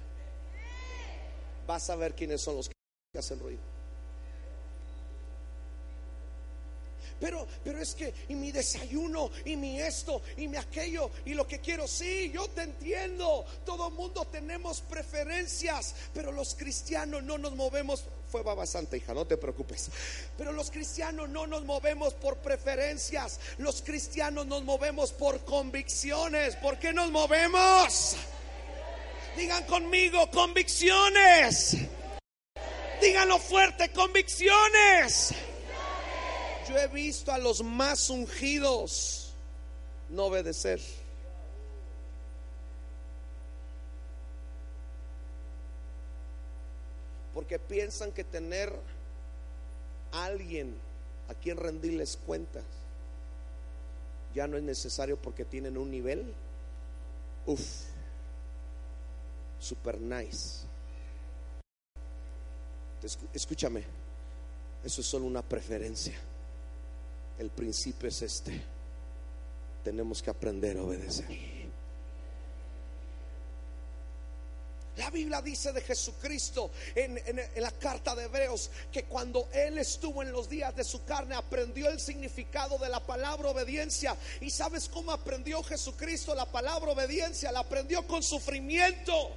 [1.65, 3.70] Vas a ver quiénes son los que hacen ruido.
[7.21, 11.47] Pero, pero es que, y mi desayuno, y mi esto, y mi aquello, y lo
[11.47, 13.45] que quiero, sí, yo te entiendo.
[13.63, 18.03] Todo mundo tenemos preferencias, pero los cristianos no nos movemos.
[18.31, 19.91] Fue baba santa, hija, no te preocupes.
[20.35, 23.39] Pero los cristianos no nos movemos por preferencias.
[23.59, 26.55] Los cristianos nos movemos por convicciones.
[26.55, 28.15] ¿Por qué nos movemos?
[29.37, 31.77] Digan conmigo, convicciones.
[32.99, 35.35] Díganlo fuerte, convicciones
[36.67, 39.33] yo he visto a los más ungidos
[40.09, 40.79] no obedecer.
[47.33, 48.73] Porque piensan que tener
[50.11, 50.75] alguien
[51.29, 52.63] a quien rendirles cuentas
[54.33, 56.33] ya no es necesario porque tienen un nivel,
[57.45, 57.83] uff,
[59.59, 60.65] super nice.
[63.33, 63.83] Escúchame,
[64.83, 66.13] eso es solo una preferencia.
[67.41, 68.61] El principio es este.
[69.83, 71.25] Tenemos que aprender a obedecer.
[74.97, 77.19] La Biblia dice de Jesucristo en,
[77.55, 81.89] la carta de Hebreos que cuando Él estuvo en los días de su carne aprendió
[81.89, 84.15] el significado de la palabra obediencia.
[84.39, 87.51] ¿Y sabes cómo aprendió Jesucristo la palabra obediencia?
[87.51, 89.31] La aprendió con sufrimiento.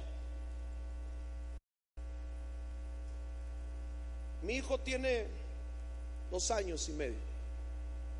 [4.43, 5.25] Mi hijo tiene
[6.29, 7.24] dos años y medio.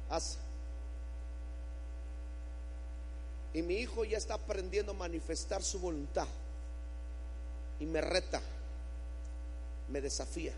[0.09, 0.37] Haz.
[3.53, 6.27] Y mi hijo ya está aprendiendo a manifestar su voluntad.
[7.79, 8.41] Y me reta,
[9.89, 10.53] me desafía.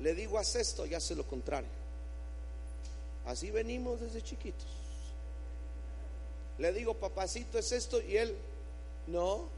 [0.00, 1.68] Le digo, haz esto y hace lo contrario.
[3.26, 4.66] Así venimos desde chiquitos.
[6.58, 8.36] Le digo, papacito, es esto y él,
[9.06, 9.48] no.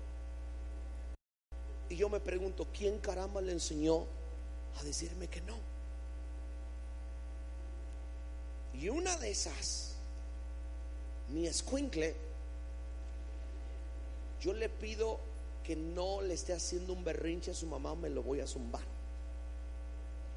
[1.89, 4.05] Y yo me pregunto, ¿quién caramba le enseñó
[4.79, 5.57] a decirme que no?
[8.81, 9.95] Y una de esas,
[11.31, 12.15] mi escuincle,
[14.41, 15.19] yo le pido
[15.65, 18.83] que no le esté haciendo un berrinche a su mamá, me lo voy a zumbar.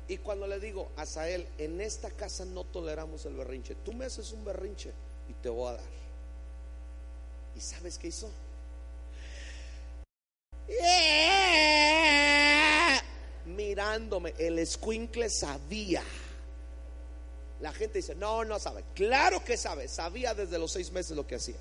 [0.08, 4.32] Y cuando le digo, Asael, en esta casa no toleramos el berrinche, tú me haces
[4.32, 4.92] un berrinche
[5.30, 6.02] y te voy a dar.
[7.56, 8.30] ¿Y sabes qué hizo?
[13.46, 16.04] Mirándome, el escuincle sabía.
[17.62, 18.84] La gente dice, no, no sabe.
[18.96, 21.58] Claro que sabe, sabía desde los seis meses lo que hacía.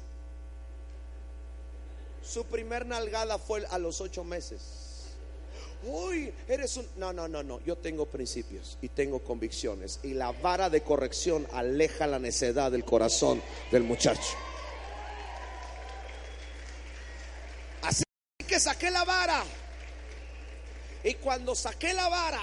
[2.23, 4.61] Su primer nalgada fue a los ocho meses.
[5.83, 6.87] Uy, eres un...
[6.97, 7.61] No, no, no, no.
[7.61, 10.01] Yo tengo principios y tengo convicciones.
[10.03, 14.37] Y la vara de corrección aleja la necedad del corazón del muchacho.
[17.83, 18.05] Así
[18.47, 19.43] que saqué la vara.
[21.03, 22.43] Y cuando saqué la vara,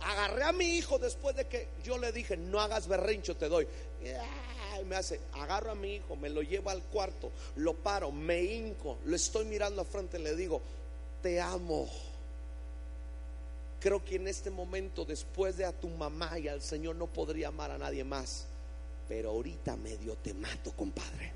[0.00, 3.66] agarré a mi hijo después de que yo le dije, no hagas berrincho, te doy.
[4.80, 8.42] Y me hace, agarro a mi hijo, me lo llevo al cuarto, lo paro, me
[8.42, 10.60] hinco, lo estoy mirando a frente le digo,
[11.22, 11.88] te amo.
[13.78, 17.48] Creo que en este momento, después de a tu mamá y al Señor, no podría
[17.48, 18.46] amar a nadie más.
[19.08, 21.32] Pero ahorita medio te mato, compadre.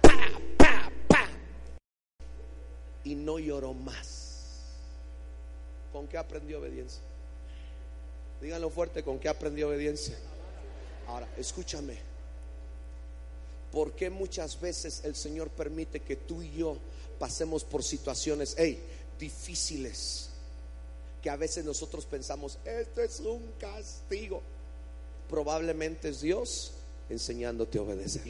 [0.00, 0.12] Pa,
[0.58, 1.28] pa, pa.
[3.04, 4.32] Y no lloró más.
[5.92, 7.02] ¿Con qué aprendió obediencia?
[8.42, 10.18] Díganlo fuerte, ¿con qué aprendió obediencia?
[11.06, 11.96] Ahora, escúchame.
[13.70, 16.76] ¿Por qué muchas veces el Señor permite que tú y yo
[17.20, 18.82] pasemos por situaciones, hey,
[19.16, 20.30] difíciles?
[21.22, 24.42] Que a veces nosotros pensamos, esto es un castigo.
[25.30, 26.72] Probablemente es Dios
[27.08, 28.24] enseñándote a obedecer.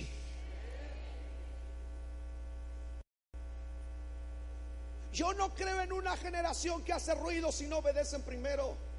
[5.14, 8.91] Yo no creo en una generación que hace ruido si no obedecen primero.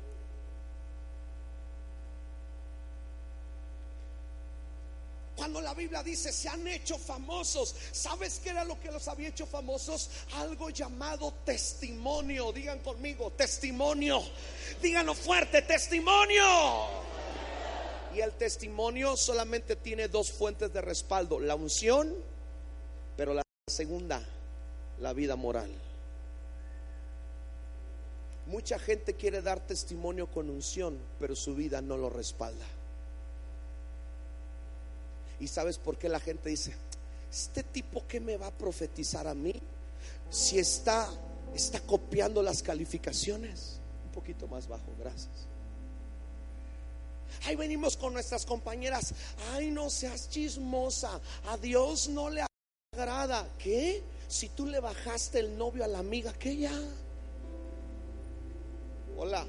[5.44, 9.28] Cuando la Biblia dice se han hecho famosos, ¿sabes qué era lo que los había
[9.28, 10.10] hecho famosos?
[10.36, 12.54] Algo llamado testimonio.
[12.54, 14.22] Digan conmigo, testimonio.
[14.82, 16.46] Díganlo fuerte, testimonio.
[18.16, 22.16] Y el testimonio solamente tiene dos fuentes de respaldo, la unción,
[23.18, 24.26] pero la segunda,
[25.02, 25.72] la vida moral.
[28.46, 32.66] Mucha gente quiere dar testimonio con unción, pero su vida no lo respalda.
[35.44, 36.74] ¿Y sabes por qué la gente dice,
[37.30, 39.54] este tipo que me va a profetizar a mí?
[40.30, 41.10] Si está,
[41.54, 43.82] está copiando las calificaciones.
[44.06, 45.34] Un poquito más bajo, gracias.
[47.44, 49.14] Ahí venimos con nuestras compañeras.
[49.52, 51.20] Ay, no seas chismosa.
[51.50, 52.46] A Dios no le
[52.94, 53.46] agrada.
[53.60, 54.02] ¿Qué?
[54.30, 56.82] Si tú le bajaste el novio a la amiga, ¿qué ya?
[59.18, 59.46] Hola.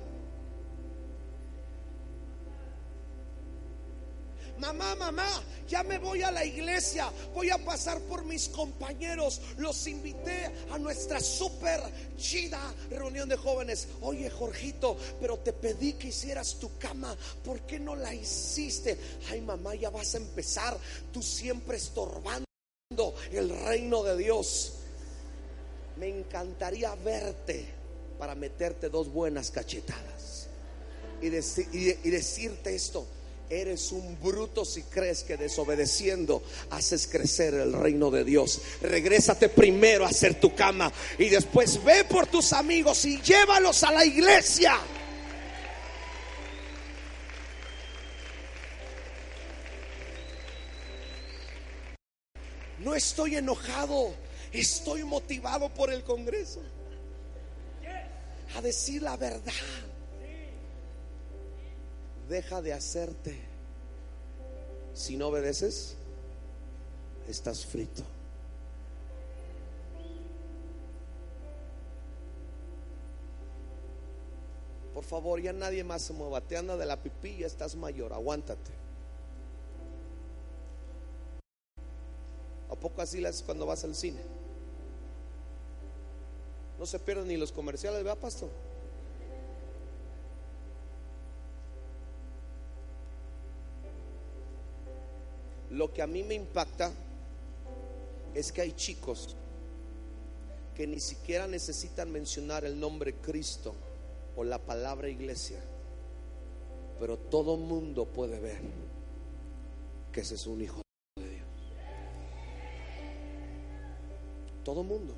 [4.58, 9.40] Mamá, mamá, ya me voy a la iglesia, voy a pasar por mis compañeros.
[9.58, 11.80] Los invité a nuestra super
[12.16, 13.88] chida reunión de jóvenes.
[14.00, 17.16] Oye, Jorgito, pero te pedí que hicieras tu cama.
[17.44, 18.96] ¿Por qué no la hiciste?
[19.30, 20.78] Ay, mamá, ya vas a empezar.
[21.12, 22.46] Tú siempre estorbando
[23.32, 24.74] el reino de Dios.
[25.96, 27.66] Me encantaría verte
[28.18, 30.48] para meterte dos buenas cachetadas
[31.20, 33.06] y, y decirte esto
[33.50, 38.60] Eres un bruto si crees que desobedeciendo haces crecer el reino de Dios.
[38.80, 43.92] Regrésate primero a hacer tu cama y después ve por tus amigos y llévalos a
[43.92, 44.78] la iglesia.
[52.78, 54.14] No estoy enojado,
[54.52, 56.62] estoy motivado por el Congreso
[58.56, 59.52] a decir la verdad
[62.28, 63.38] deja de hacerte.
[64.94, 65.96] Si no obedeces,
[67.28, 68.02] estás frito.
[74.94, 76.40] Por favor, ya nadie más se mueva.
[76.40, 78.12] Te anda de la pipí, ya estás mayor.
[78.12, 78.70] Aguántate.
[82.70, 84.20] ¿A poco así las cuando vas al cine?
[86.78, 88.50] No se pierden ni los comerciales, ¿verdad, pastor?
[95.74, 96.92] Lo que a mí me impacta
[98.32, 99.34] es que hay chicos
[100.76, 103.74] que ni siquiera necesitan mencionar el nombre Cristo
[104.36, 105.60] o la palabra iglesia,
[107.00, 108.60] pero todo mundo puede ver
[110.12, 110.80] que ese es un hijo
[111.16, 111.48] de Dios.
[114.62, 115.12] Todo mundo.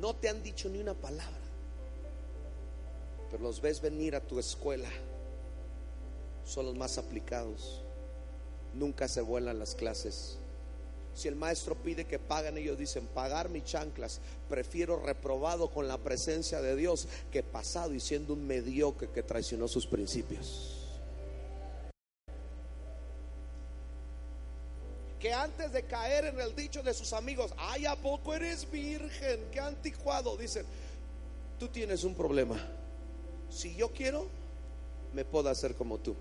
[0.00, 1.40] No te han dicho ni una palabra,
[3.28, 4.88] pero los ves venir a tu escuela.
[6.50, 7.80] Son los más aplicados.
[8.74, 10.36] Nunca se vuelan las clases.
[11.14, 14.20] Si el maestro pide que paguen, ellos dicen, pagar mis chanclas.
[14.48, 19.68] Prefiero reprobado con la presencia de Dios que pasado y siendo un mediocre que traicionó
[19.68, 20.76] sus principios.
[25.20, 29.38] que antes de caer en el dicho de sus amigos, ay, ¿a poco eres virgen?
[29.52, 30.34] Qué anticuado.
[30.38, 30.64] Dicen,
[31.58, 32.56] tú tienes un problema.
[33.50, 34.26] Si yo quiero,
[35.12, 36.16] me puedo hacer como tú.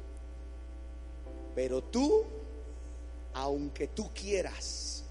[1.62, 2.26] Pero tú,
[3.34, 5.04] aunque tú quieras,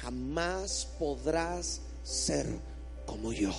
[0.00, 2.44] jamás podrás ser
[3.06, 3.52] como yo.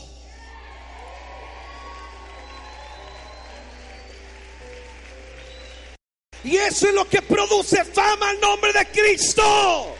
[6.43, 9.95] Y eso es lo que produce fama al nombre de Cristo.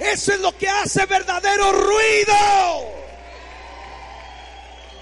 [0.00, 2.94] Eso es lo que hace verdadero ruido.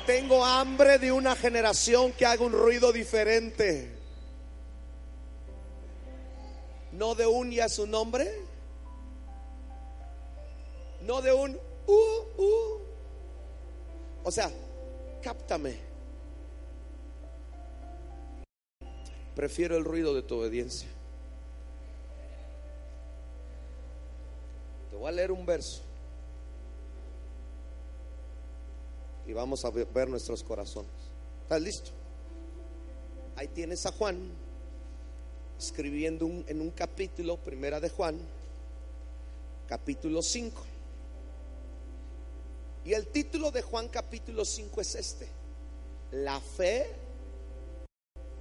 [0.04, 3.93] Tengo hambre de una generación que haga un ruido diferente.
[6.96, 8.30] No de un y a su nombre.
[11.02, 12.80] No de un uh, uh.
[14.22, 14.50] O sea,
[15.20, 15.76] cáptame.
[19.34, 20.88] Prefiero el ruido de tu obediencia.
[24.90, 25.82] Te voy a leer un verso.
[29.26, 30.92] Y vamos a ver nuestros corazones.
[31.42, 31.90] ¿Estás listo?
[33.34, 34.43] Ahí tienes a Juan
[35.66, 38.18] escribiendo en un capítulo, primera de Juan,
[39.66, 40.62] capítulo 5.
[42.84, 45.26] Y el título de Juan capítulo 5 es este.
[46.12, 46.86] La fe,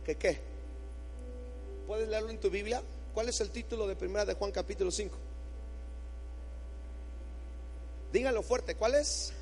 [0.04, 0.38] ¿que qué?
[1.88, 2.82] ¿Puedes leerlo en tu Biblia?
[3.14, 5.16] ¿Cuál es el título de primera de Juan capítulo 5?
[8.12, 9.34] Díganlo fuerte, ¿cuál es?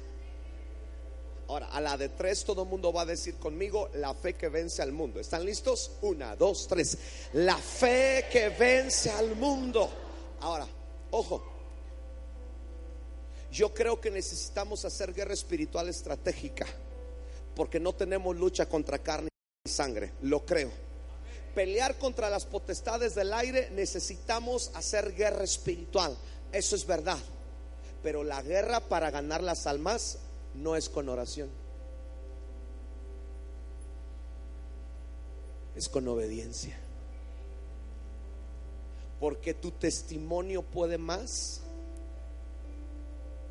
[1.51, 4.47] Ahora, a la de tres todo el mundo va a decir conmigo la fe que
[4.47, 5.19] vence al mundo.
[5.19, 5.91] ¿Están listos?
[6.01, 6.97] Una, dos, tres.
[7.33, 9.89] La fe que vence al mundo.
[10.39, 10.65] Ahora,
[11.11, 11.43] ojo.
[13.51, 16.65] Yo creo que necesitamos hacer guerra espiritual estratégica
[17.53, 19.27] porque no tenemos lucha contra carne
[19.65, 20.13] y sangre.
[20.21, 20.71] Lo creo
[21.53, 26.15] pelear contra las potestades del aire, necesitamos hacer guerra espiritual.
[26.53, 27.19] Eso es verdad.
[28.01, 30.17] Pero la guerra para ganar las almas
[30.55, 31.49] no es con oración.
[35.75, 36.77] Es con obediencia.
[39.19, 41.61] Porque tu testimonio puede más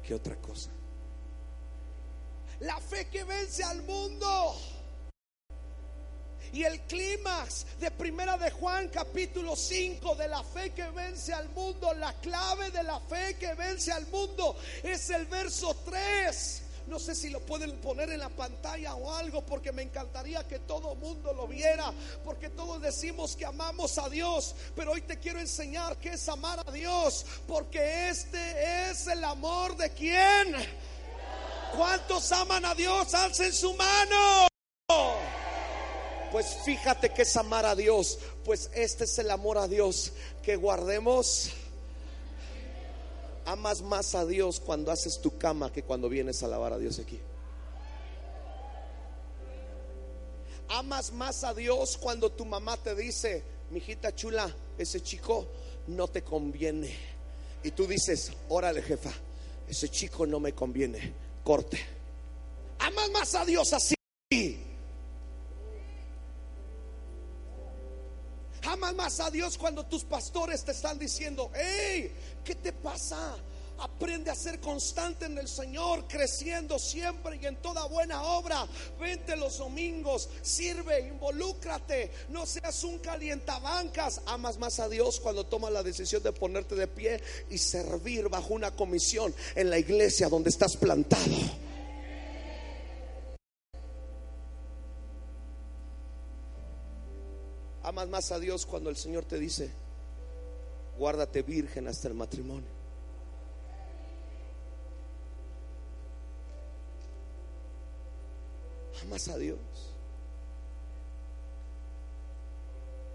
[0.02, 0.70] que otra cosa.
[2.60, 4.56] La fe que vence al mundo.
[6.52, 11.48] Y el clímax de Primera de Juan capítulo 5 de la fe que vence al
[11.50, 16.62] mundo, la clave de la fe que vence al mundo es el verso 3.
[16.86, 20.58] No sé si lo pueden poner en la pantalla o algo, porque me encantaría que
[20.60, 21.92] todo mundo lo viera,
[22.24, 26.62] porque todos decimos que amamos a Dios, pero hoy te quiero enseñar que es amar
[26.66, 30.54] a Dios, porque este es el amor de quién.
[31.76, 33.14] ¿Cuántos aman a Dios?
[33.14, 34.48] Alcen su mano.
[36.32, 38.18] Pues fíjate que es amar a Dios.
[38.44, 40.12] Pues este es el amor a Dios.
[40.42, 41.50] Que guardemos.
[43.44, 46.98] Amas más a Dios cuando haces tu cama que cuando vienes a alabar a Dios
[46.98, 47.20] aquí.
[50.68, 55.46] Amas más a Dios cuando tu mamá te dice, mijita chula, ese chico
[55.88, 56.94] no te conviene.
[57.64, 59.12] Y tú dices, órale jefa,
[59.68, 61.12] ese chico no me conviene,
[61.42, 61.80] corte.
[62.78, 63.94] Amas más a Dios así.
[68.64, 72.12] Amas más a Dios cuando tus pastores te están diciendo, hey,
[72.44, 73.36] ¿qué te pasa?
[73.78, 78.66] Aprende a ser constante en el Señor, creciendo siempre y en toda buena obra.
[79.00, 84.20] Vente los domingos, sirve, involúcrate, no seas un calientabancas.
[84.26, 88.52] Amas más a Dios cuando tomas la decisión de ponerte de pie y servir bajo
[88.52, 91.69] una comisión en la iglesia donde estás plantado.
[97.90, 99.68] Amas más a Dios cuando el Señor te dice,
[100.96, 102.70] guárdate virgen hasta el matrimonio.
[109.02, 109.58] Amas a Dios.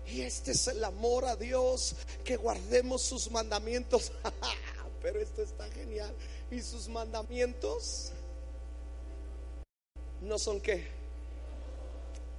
[0.07, 1.95] Y este es el amor a Dios,
[2.25, 4.11] que guardemos sus mandamientos.
[5.01, 6.13] Pero esto está genial.
[6.51, 8.11] Y sus mandamientos
[10.19, 10.94] no son qué.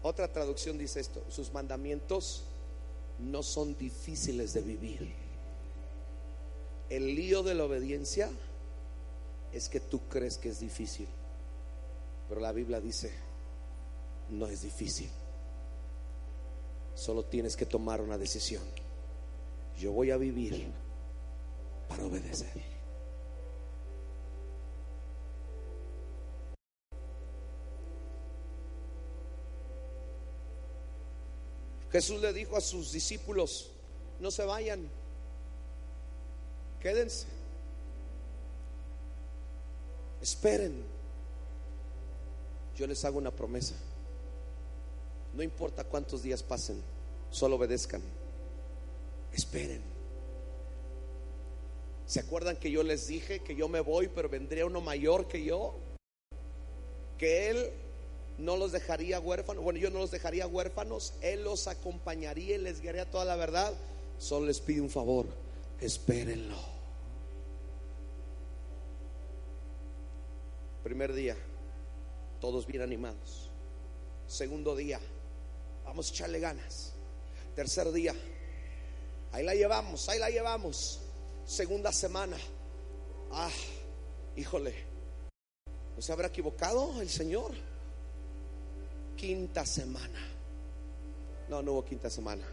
[0.03, 2.44] Otra traducción dice esto, sus mandamientos
[3.18, 5.12] no son difíciles de vivir.
[6.88, 8.30] El lío de la obediencia
[9.53, 11.09] es que tú crees que es difícil,
[12.28, 13.12] pero la Biblia dice,
[14.30, 15.11] no es difícil.
[16.94, 18.62] Solo tienes que tomar una decisión.
[19.78, 20.66] Yo voy a vivir
[21.88, 22.75] para obedecer.
[31.97, 33.70] Jesús le dijo a sus discípulos,
[34.20, 34.86] no se vayan,
[36.78, 37.24] quédense,
[40.20, 40.84] esperen.
[42.76, 43.74] Yo les hago una promesa.
[45.32, 46.82] No importa cuántos días pasen,
[47.30, 48.03] solo obedezcan.
[49.32, 49.80] Esperen.
[52.05, 55.42] ¿Se acuerdan que yo les dije que yo me voy, pero vendría uno mayor que
[55.42, 55.72] yo?
[57.16, 57.72] Que Él
[58.39, 59.62] no los dejaría huérfanos.
[59.62, 61.14] Bueno, yo no los dejaría huérfanos.
[61.20, 63.74] Él los acompañaría y les guiaría toda la verdad.
[64.18, 65.26] Solo les pido un favor,
[65.80, 66.57] espérenlo.
[70.82, 71.37] Primer día,
[72.41, 73.51] todos bien animados.
[74.26, 75.01] Segundo día,
[75.84, 76.93] vamos a echarle ganas.
[77.55, 78.14] Tercer día,
[79.32, 81.01] ahí la llevamos, ahí la llevamos.
[81.45, 82.37] Segunda semana,
[83.32, 83.51] ah,
[84.37, 84.74] híjole,
[85.95, 87.53] ¿no se habrá equivocado el Señor?
[89.16, 90.20] Quinta semana.
[91.48, 92.44] No, no hubo quinta semana.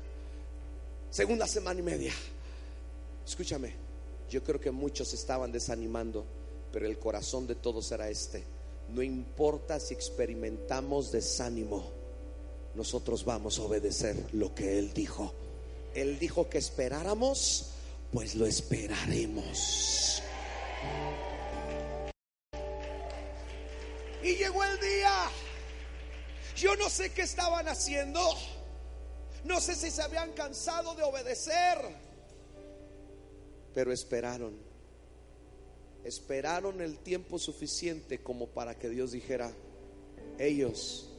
[1.10, 2.14] Segunda semana y media.
[3.26, 3.74] Escúchame,
[4.30, 6.26] yo creo que muchos estaban desanimando,
[6.72, 8.44] pero el corazón de todos era este.
[8.90, 11.92] No importa si experimentamos desánimo,
[12.76, 15.34] nosotros vamos a obedecer lo que Él dijo.
[15.94, 17.72] Él dijo que esperáramos,
[18.12, 20.22] pues lo esperaremos.
[24.24, 25.30] Y llegó el día.
[26.64, 28.22] Yo no sé qué estaban haciendo.
[29.44, 31.78] No sé si se habían cansado de obedecer.
[33.74, 34.56] Pero esperaron.
[36.06, 39.52] Esperaron el tiempo suficiente como para que Dios dijera,
[40.40, 41.10] ellos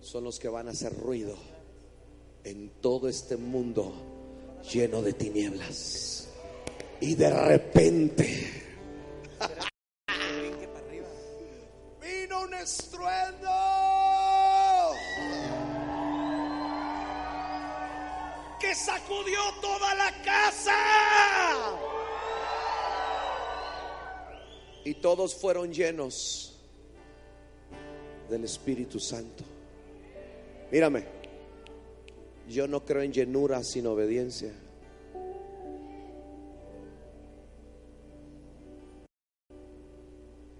[0.00, 1.36] son los que van a hacer ruido
[2.42, 3.94] en todo este mundo
[4.72, 6.30] lleno de tinieblas.
[7.00, 8.50] Y de repente
[12.02, 13.03] vino un estruendo.
[19.04, 20.72] Sacudió toda la casa.
[24.84, 26.58] Y todos fueron llenos
[28.28, 29.44] del Espíritu Santo.
[30.70, 31.04] Mírame,
[32.48, 34.52] yo no creo en llenura sin obediencia.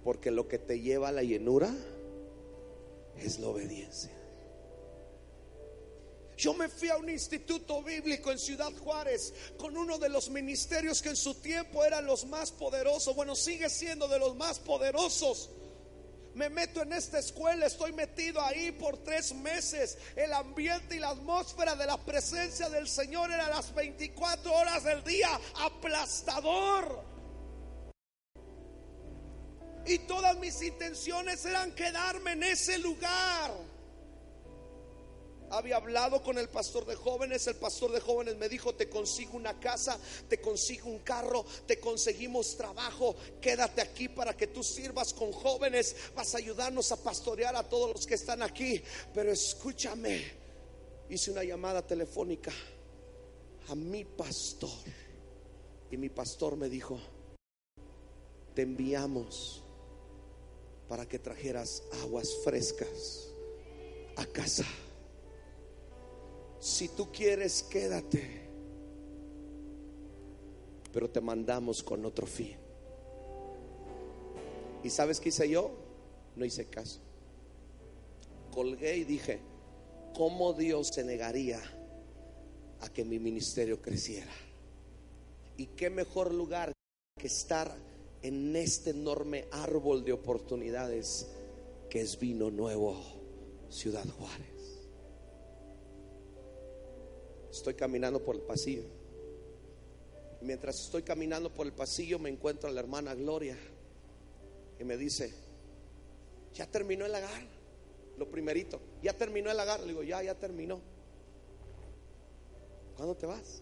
[0.03, 1.71] Porque lo que te lleva a la llenura
[3.17, 4.11] es la obediencia.
[6.37, 11.01] Yo me fui a un instituto bíblico en Ciudad Juárez con uno de los ministerios
[11.01, 13.15] que en su tiempo eran los más poderosos.
[13.15, 15.49] Bueno, sigue siendo de los más poderosos.
[16.33, 19.97] Me meto en esta escuela, estoy metido ahí por tres meses.
[20.17, 25.01] El ambiente y la atmósfera de la presencia del Señor era las 24 horas del
[25.05, 25.29] día
[25.61, 27.01] aplastador.
[29.85, 33.53] Y todas mis intenciones eran quedarme en ese lugar.
[35.51, 39.37] Había hablado con el pastor de jóvenes, el pastor de jóvenes me dijo, te consigo
[39.37, 45.13] una casa, te consigo un carro, te conseguimos trabajo, quédate aquí para que tú sirvas
[45.13, 48.81] con jóvenes, vas a ayudarnos a pastorear a todos los que están aquí.
[49.13, 50.23] Pero escúchame,
[51.09, 52.51] hice una llamada telefónica
[53.67, 54.69] a mi pastor
[55.91, 56.99] y mi pastor me dijo,
[58.53, 59.63] te enviamos
[60.87, 63.29] para que trajeras aguas frescas
[64.15, 64.65] a casa.
[66.65, 68.49] Si tú quieres, quédate.
[70.91, 72.55] Pero te mandamos con otro fin.
[74.83, 75.69] ¿Y sabes qué hice yo?
[76.35, 77.01] No hice caso.
[78.51, 79.41] Colgué y dije,
[80.15, 81.61] ¿cómo Dios se negaría
[82.81, 84.33] a que mi ministerio creciera?
[85.57, 86.71] ¿Y qué mejor lugar
[87.15, 87.77] que estar
[88.23, 91.27] en este enorme árbol de oportunidades
[91.91, 92.99] que es vino nuevo,
[93.69, 94.54] Ciudad Juárez?
[97.55, 98.83] Estoy caminando por el pasillo.
[100.41, 103.57] Mientras estoy caminando por el pasillo me encuentro a la hermana Gloria
[104.77, 105.33] y me dice,
[106.53, 107.43] ya terminó el agar,
[108.17, 109.79] lo primerito, ya terminó el agar.
[109.79, 110.81] Le digo, ya, ya terminó.
[112.97, 113.61] ¿Cuándo te vas?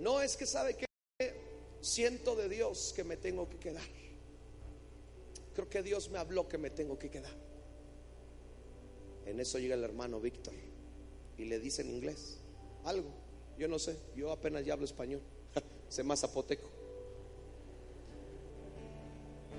[0.00, 0.86] No es que sabe que
[1.82, 3.86] siento de Dios que me tengo que quedar.
[5.54, 7.36] Creo que Dios me habló que me tengo que quedar.
[9.26, 10.54] En eso llega el hermano Víctor
[11.38, 12.38] y le dice en inglés
[12.84, 13.10] algo.
[13.58, 15.20] Yo no sé, yo apenas ya hablo español,
[15.88, 16.68] sé más zapoteco.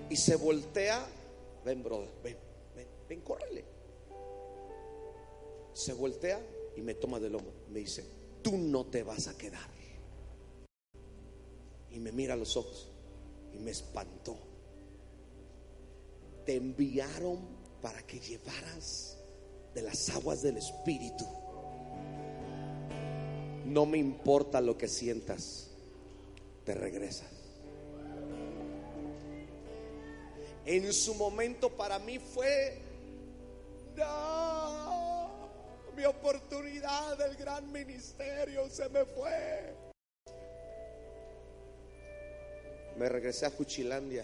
[0.09, 1.05] Y se voltea,
[1.65, 2.38] ven brother, ven,
[2.75, 3.65] ven, ven, córrele.
[5.73, 6.39] Se voltea
[6.75, 8.05] y me toma del hombro, me dice,
[8.41, 9.78] tú no te vas a quedar.
[11.91, 12.91] Y me mira a los ojos
[13.53, 14.38] y me espantó.
[16.45, 17.39] Te enviaron
[17.82, 19.17] para que llevaras
[19.73, 21.25] de las aguas del Espíritu.
[23.68, 25.68] No me importa lo que sientas,
[26.63, 27.28] te regresas.
[30.65, 32.78] En su momento para mí fue
[33.97, 35.49] no,
[35.97, 39.76] mi oportunidad del gran ministerio se me fue.
[42.97, 44.24] Me regresé a Juchilandia,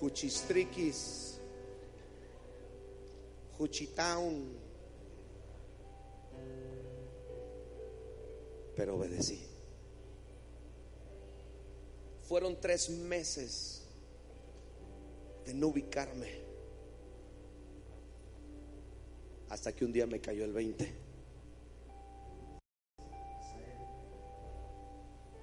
[0.00, 1.38] Juchistriquis,
[3.58, 4.63] Juchitown.
[8.76, 9.40] Pero obedecí.
[12.22, 13.82] Fueron tres meses
[15.44, 16.42] de no ubicarme.
[19.48, 21.04] Hasta que un día me cayó el 20.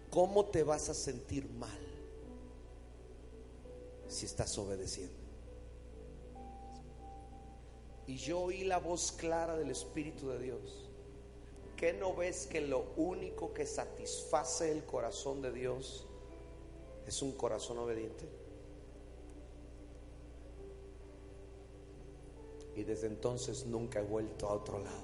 [0.10, 1.80] ¿Cómo te vas a sentir mal
[4.10, 5.16] si estás obedeciendo?
[8.08, 10.91] Y yo oí la voz clara del Espíritu de Dios.
[11.82, 16.06] ¿Qué no ves que lo único que satisface el corazón de Dios
[17.08, 18.30] es un corazón obediente?
[22.76, 25.02] Y desde entonces nunca he vuelto a otro lado.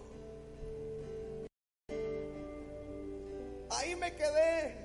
[3.71, 4.77] Ahí me quedé,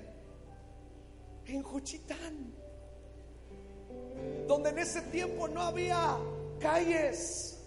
[1.44, 2.54] en Juchitán,
[4.46, 6.16] donde en ese tiempo no había
[6.58, 7.58] calles,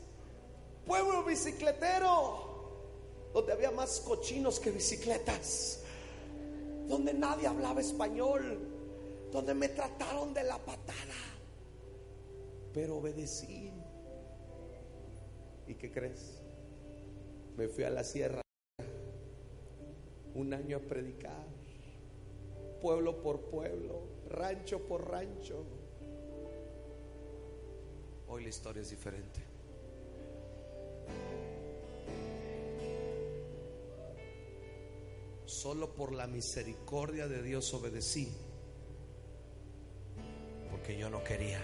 [0.84, 2.45] pueblo bicicletero,
[3.36, 5.84] donde había más cochinos que bicicletas,
[6.88, 8.60] donde nadie hablaba español,
[9.30, 11.20] donde me trataron de la patada,
[12.74, 13.74] pero obedecí.
[15.68, 16.42] ¿Y qué crees?
[17.58, 18.42] Me fui a la sierra
[20.34, 21.46] un año a predicar,
[22.80, 25.62] pueblo por pueblo, rancho por rancho.
[28.30, 29.55] Hoy la historia es diferente.
[35.46, 38.32] Solo por la misericordia de Dios obedecí,
[40.72, 41.62] porque yo no quería,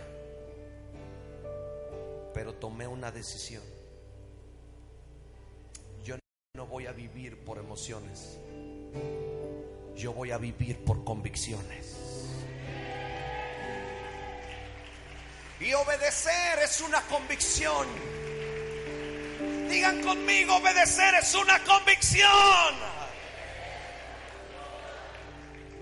[2.32, 3.63] pero tomé una decisión.
[6.03, 6.15] Yo
[6.55, 8.38] no voy a vivir por emociones,
[9.95, 11.97] yo voy a vivir por convicciones.
[15.59, 17.88] Y obedecer es una convicción.
[19.69, 22.90] Digan conmigo, obedecer es una convicción.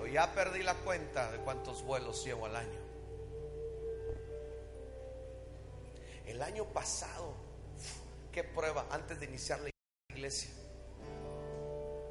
[0.09, 2.79] Ya perdí la cuenta de cuántos vuelos llevo al año.
[6.25, 7.33] El año pasado,
[8.31, 9.69] qué prueba, antes de iniciar la
[10.09, 10.51] iglesia,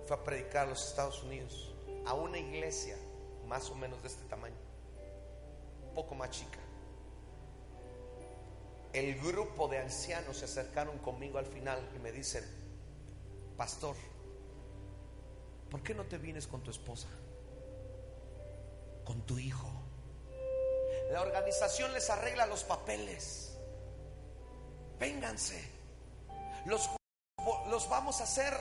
[0.06, 1.74] fue a predicar a los Estados Unidos,
[2.06, 2.96] a una iglesia
[3.46, 4.56] más o menos de este tamaño,
[5.88, 6.58] un poco más chica
[8.92, 12.44] el grupo de ancianos se acercaron conmigo al final y me dicen,
[13.56, 13.96] pastor,
[15.70, 17.08] ¿por qué no te vienes con tu esposa?
[19.08, 19.68] Con tu hijo.
[21.12, 23.56] La organización les arregla los papeles.
[25.00, 25.58] Vénganse.
[26.66, 26.90] Los,
[27.70, 28.52] los vamos a hacer,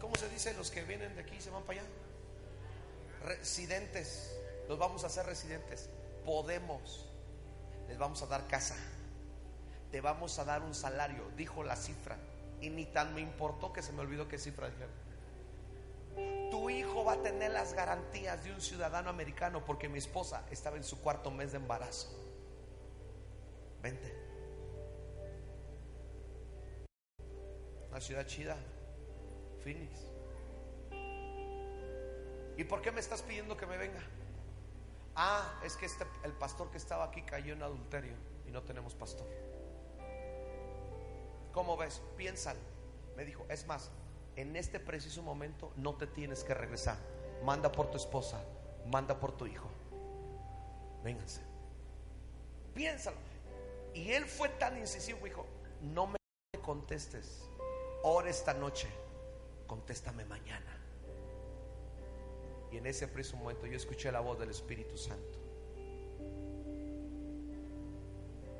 [0.00, 0.54] ¿cómo se dice?
[0.54, 1.90] Los que vienen de aquí se van para allá.
[3.24, 4.34] Residentes.
[4.66, 5.90] Los vamos a hacer residentes.
[6.24, 7.04] Podemos.
[7.88, 8.76] Les vamos a dar casa
[9.94, 12.16] te vamos a dar un salario, dijo la cifra.
[12.60, 15.03] Y ni tan me importó que se me olvidó qué cifra dijeron.
[16.50, 20.76] Tu hijo va a tener las garantías de un ciudadano americano porque mi esposa estaba
[20.76, 22.08] en su cuarto mes de embarazo.
[23.82, 24.14] Vente.
[27.90, 28.56] Una ciudad chida,
[29.62, 30.14] Phoenix.
[32.56, 34.02] ¿Y por qué me estás pidiendo que me venga?
[35.16, 38.14] Ah, es que este, el pastor que estaba aquí cayó en adulterio
[38.46, 39.26] y no tenemos pastor.
[41.52, 42.02] ¿Cómo ves?
[42.16, 42.60] Piénsalo.
[43.16, 43.90] Me dijo, es más,
[44.36, 46.98] en este preciso momento no te tienes que regresar.
[47.44, 48.42] Manda por tu esposa,
[48.86, 49.68] manda por tu hijo.
[51.02, 51.42] Vénganse.
[52.74, 53.16] Piénsalo.
[53.92, 55.46] Y él fue tan incisivo, dijo,
[55.80, 56.16] no me
[56.62, 57.48] contestes.
[58.02, 58.88] Ora esta noche
[59.66, 60.70] contéstame mañana.
[62.72, 65.38] Y en ese preciso momento yo escuché la voz del Espíritu Santo.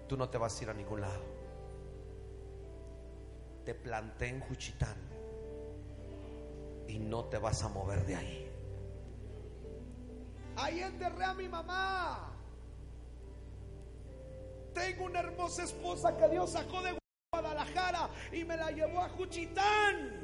[0.08, 1.24] Tú no te vas a ir a ningún lado.
[3.64, 5.13] Te planté en Juchitán
[6.88, 8.50] y no te vas a mover de ahí.
[10.56, 12.32] Ahí enterré a mi mamá.
[14.72, 16.96] Tengo una hermosa esposa que Dios sacó de
[17.32, 20.22] Guadalajara y me la llevó a Juchitán.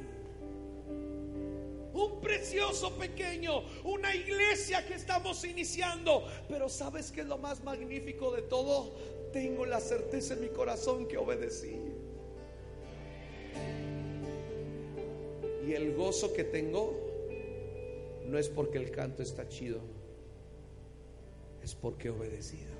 [1.93, 6.25] Un precioso pequeño, una iglesia que estamos iniciando.
[6.49, 8.95] Pero ¿sabes qué es lo más magnífico de todo?
[9.33, 11.90] Tengo la certeza en mi corazón que obedecí.
[15.71, 16.99] Y el gozo que tengo
[18.27, 19.79] no es porque el canto está chido,
[21.63, 22.73] es porque he obedecido.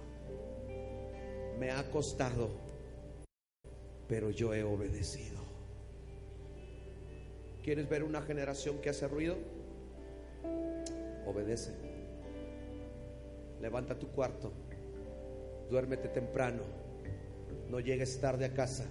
[1.61, 2.51] Me ha costado,
[4.09, 5.39] pero yo he obedecido.
[7.63, 9.37] ¿Quieres ver una generación que hace ruido?
[11.29, 11.71] Obedece.
[13.61, 14.51] Levanta tu cuarto.
[15.71, 16.63] Duérmete temprano.
[17.69, 18.85] No llegues tarde a casa.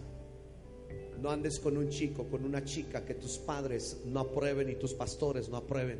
[1.22, 4.94] No andes con un chico, con una chica que tus padres no aprueben y tus
[4.94, 6.00] pastores no aprueben.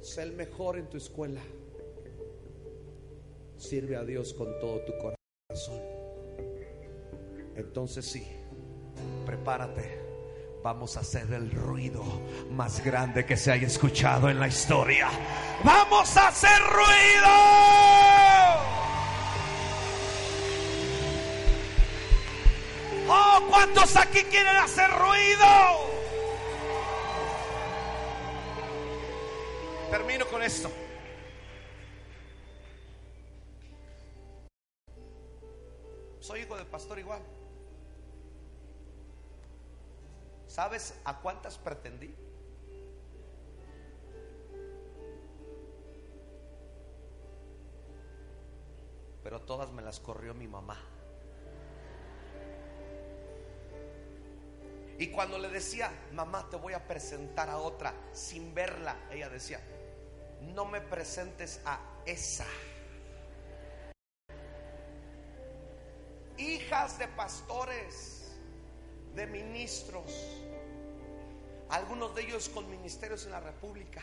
[0.00, 1.42] Sé el mejor en tu escuela.
[3.56, 5.80] Sirve a Dios con todo tu corazón.
[7.56, 8.26] Entonces sí,
[9.24, 10.06] prepárate.
[10.62, 12.02] Vamos a hacer el ruido
[12.50, 15.08] más grande que se haya escuchado en la historia.
[15.62, 18.15] Vamos a hacer ruido.
[23.56, 25.46] ¿Cuántos aquí quieren hacer ruido?
[29.90, 30.70] Termino con esto.
[36.20, 37.22] Soy hijo del pastor igual.
[40.46, 42.14] ¿Sabes a cuántas pretendí?
[49.22, 50.76] Pero todas me las corrió mi mamá.
[54.98, 59.60] Y cuando le decía, mamá, te voy a presentar a otra sin verla, ella decía,
[60.54, 62.46] no me presentes a esa.
[66.38, 68.32] Hijas de pastores,
[69.14, 70.12] de ministros,
[71.68, 74.02] algunos de ellos con ministerios en la República.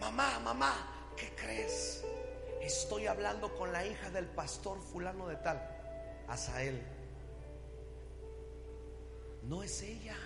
[0.00, 2.04] Mamá, mamá, ¿qué crees?
[2.60, 5.60] Estoy hablando con la hija del pastor fulano de tal,
[6.28, 6.93] Asael.
[9.48, 10.16] No es ella.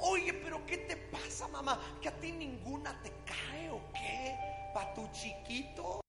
[0.00, 1.80] Oye, pero ¿qué te pasa, mamá?
[2.00, 4.36] ¿Que a ti ninguna te cae o qué?
[4.74, 6.02] ¿Pa tu chiquito?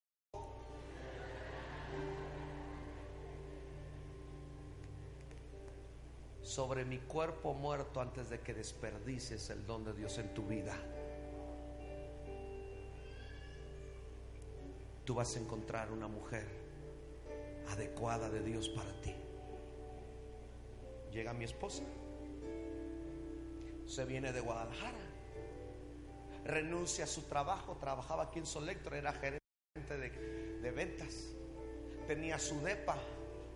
[6.54, 10.78] sobre mi cuerpo muerto antes de que desperdicies el don de Dios en tu vida.
[15.04, 16.46] Tú vas a encontrar una mujer
[17.70, 19.16] adecuada de Dios para ti.
[21.12, 21.82] Llega mi esposa,
[23.88, 25.00] se viene de Guadalajara,
[26.46, 29.42] renuncia a su trabajo, trabajaba aquí en Solectro, era gerente
[29.90, 31.30] de, de ventas,
[32.08, 32.98] tenía su depa,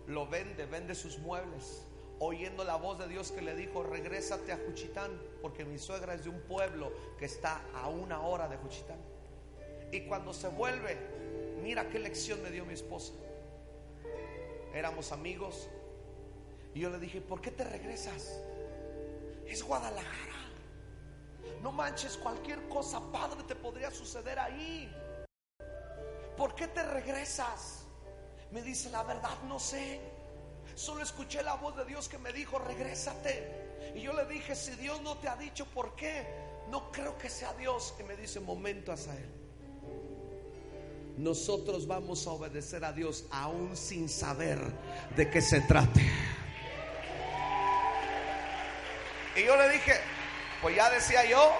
[0.06, 1.84] lo vende, vende sus muebles
[2.20, 5.10] oyendo la voz de Dios que le dijo, regrésate a Juchitán,
[5.40, 8.98] porque mi suegra es de un pueblo que está a una hora de Juchitán.
[9.92, 10.96] Y cuando se vuelve,
[11.62, 13.12] mira qué lección me dio mi esposa.
[14.74, 15.68] Éramos amigos
[16.74, 18.40] y yo le dije, ¿por qué te regresas?
[19.48, 20.34] Es Guadalajara.
[21.62, 24.94] No manches, cualquier cosa padre te podría suceder ahí.
[26.36, 27.84] ¿Por qué te regresas?
[28.52, 30.00] Me dice, la verdad no sé.
[30.74, 33.92] Solo escuché la voz de Dios que me dijo, regrésate.
[33.94, 36.26] Y yo le dije, si Dios no te ha dicho por qué,
[36.70, 37.94] no creo que sea Dios.
[37.98, 38.98] Y me dice, momento, él
[41.16, 44.60] Nosotros vamos a obedecer a Dios aún sin saber
[45.16, 46.02] de qué se trate.
[49.38, 50.00] Y yo le dije,
[50.60, 51.52] pues ya decía yo,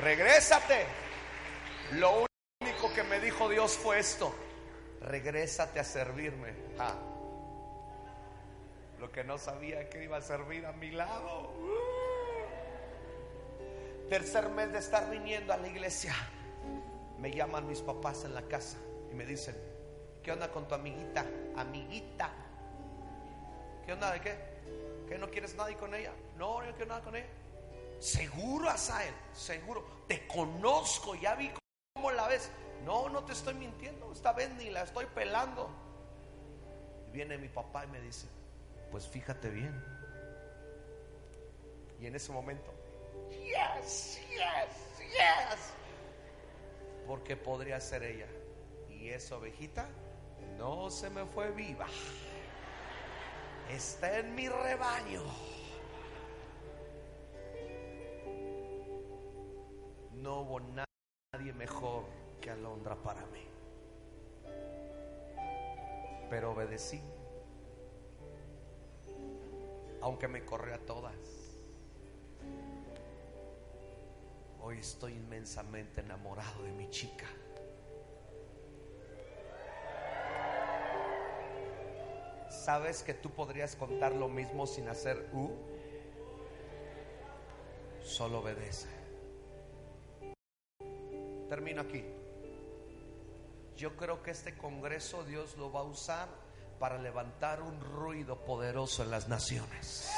[0.00, 0.86] regrésate.
[1.92, 2.26] Lo
[2.60, 4.34] único que me dijo Dios fue esto,
[5.02, 6.54] regrésate a servirme.
[6.78, 6.94] Ah
[9.04, 11.52] lo que no sabía que iba a servir a mi lado.
[14.08, 16.14] Tercer mes de estar viniendo a la iglesia,
[17.18, 18.78] me llaman mis papás en la casa
[19.10, 19.54] y me dicen,
[20.22, 21.26] ¿qué onda con tu amiguita?
[21.54, 22.30] Amiguita.
[23.84, 24.53] ¿Qué onda de qué?
[25.08, 26.12] ¿Que no quieres nada con ella?
[26.36, 27.28] No, no quiero nada con ella.
[27.98, 29.84] Seguro, Asael, seguro.
[30.06, 31.50] Te conozco, ya vi
[31.94, 32.50] cómo la ves.
[32.84, 34.12] No, no te estoy mintiendo.
[34.12, 35.70] Esta vez ni la estoy pelando.
[37.08, 38.26] Y viene mi papá y me dice,
[38.90, 39.82] pues fíjate bien,
[42.00, 42.74] Y en ese momento,
[43.30, 45.72] yes, yes, yes.
[47.06, 48.26] Porque podría ser ella.
[48.90, 49.88] Y esa ovejita
[50.58, 51.86] no se me fue viva.
[53.70, 55.22] Está en mi rebaño.
[60.12, 62.04] No hubo nadie mejor
[62.40, 63.46] que Alondra para mí.
[66.30, 67.00] Pero obedecí.
[70.00, 71.14] Aunque me corre a todas.
[74.60, 77.26] Hoy estoy inmensamente enamorado de mi chica.
[82.64, 85.50] ¿Sabes que tú podrías contar lo mismo sin hacer U?
[88.02, 88.88] Solo obedece.
[91.50, 92.02] Termino aquí.
[93.76, 96.26] Yo creo que este Congreso Dios lo va a usar
[96.78, 100.10] para levantar un ruido poderoso en las naciones.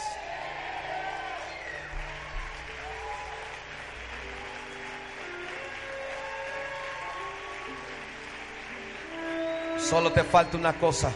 [9.78, 11.12] Solo te falta una cosa.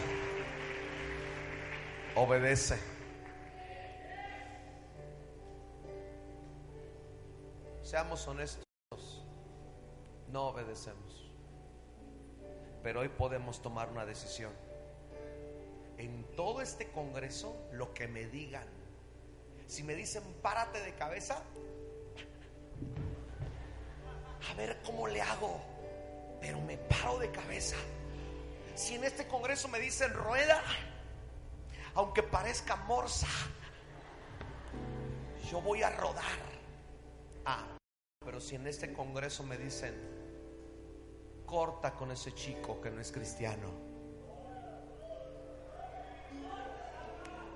[2.23, 2.77] Obedece.
[7.81, 8.63] Seamos honestos.
[10.27, 11.31] No obedecemos.
[12.83, 14.53] Pero hoy podemos tomar una decisión.
[15.97, 18.67] En todo este congreso, lo que me digan.
[19.65, 21.41] Si me dicen párate de cabeza,
[24.47, 25.59] a ver cómo le hago.
[26.39, 27.77] Pero me paro de cabeza.
[28.75, 30.61] Si en este congreso me dicen rueda,
[31.95, 33.27] aunque parezca morsa,
[35.49, 36.39] yo voy a rodar.
[37.45, 37.65] Ah,
[38.23, 39.93] pero si en este congreso me dicen,
[41.45, 43.69] corta con ese chico que no es cristiano.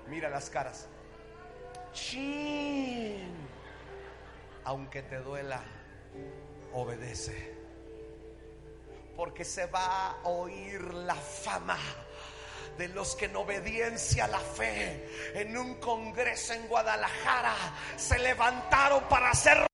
[0.08, 0.88] Mira las caras.
[1.92, 3.34] Chin.
[4.64, 5.62] Aunque te duela,
[6.74, 7.54] obedece.
[9.16, 11.78] Porque se va a oír la fama
[12.76, 17.54] de los que en obediencia a la fe en un congreso en Guadalajara
[17.96, 19.66] se levantaron para hacer.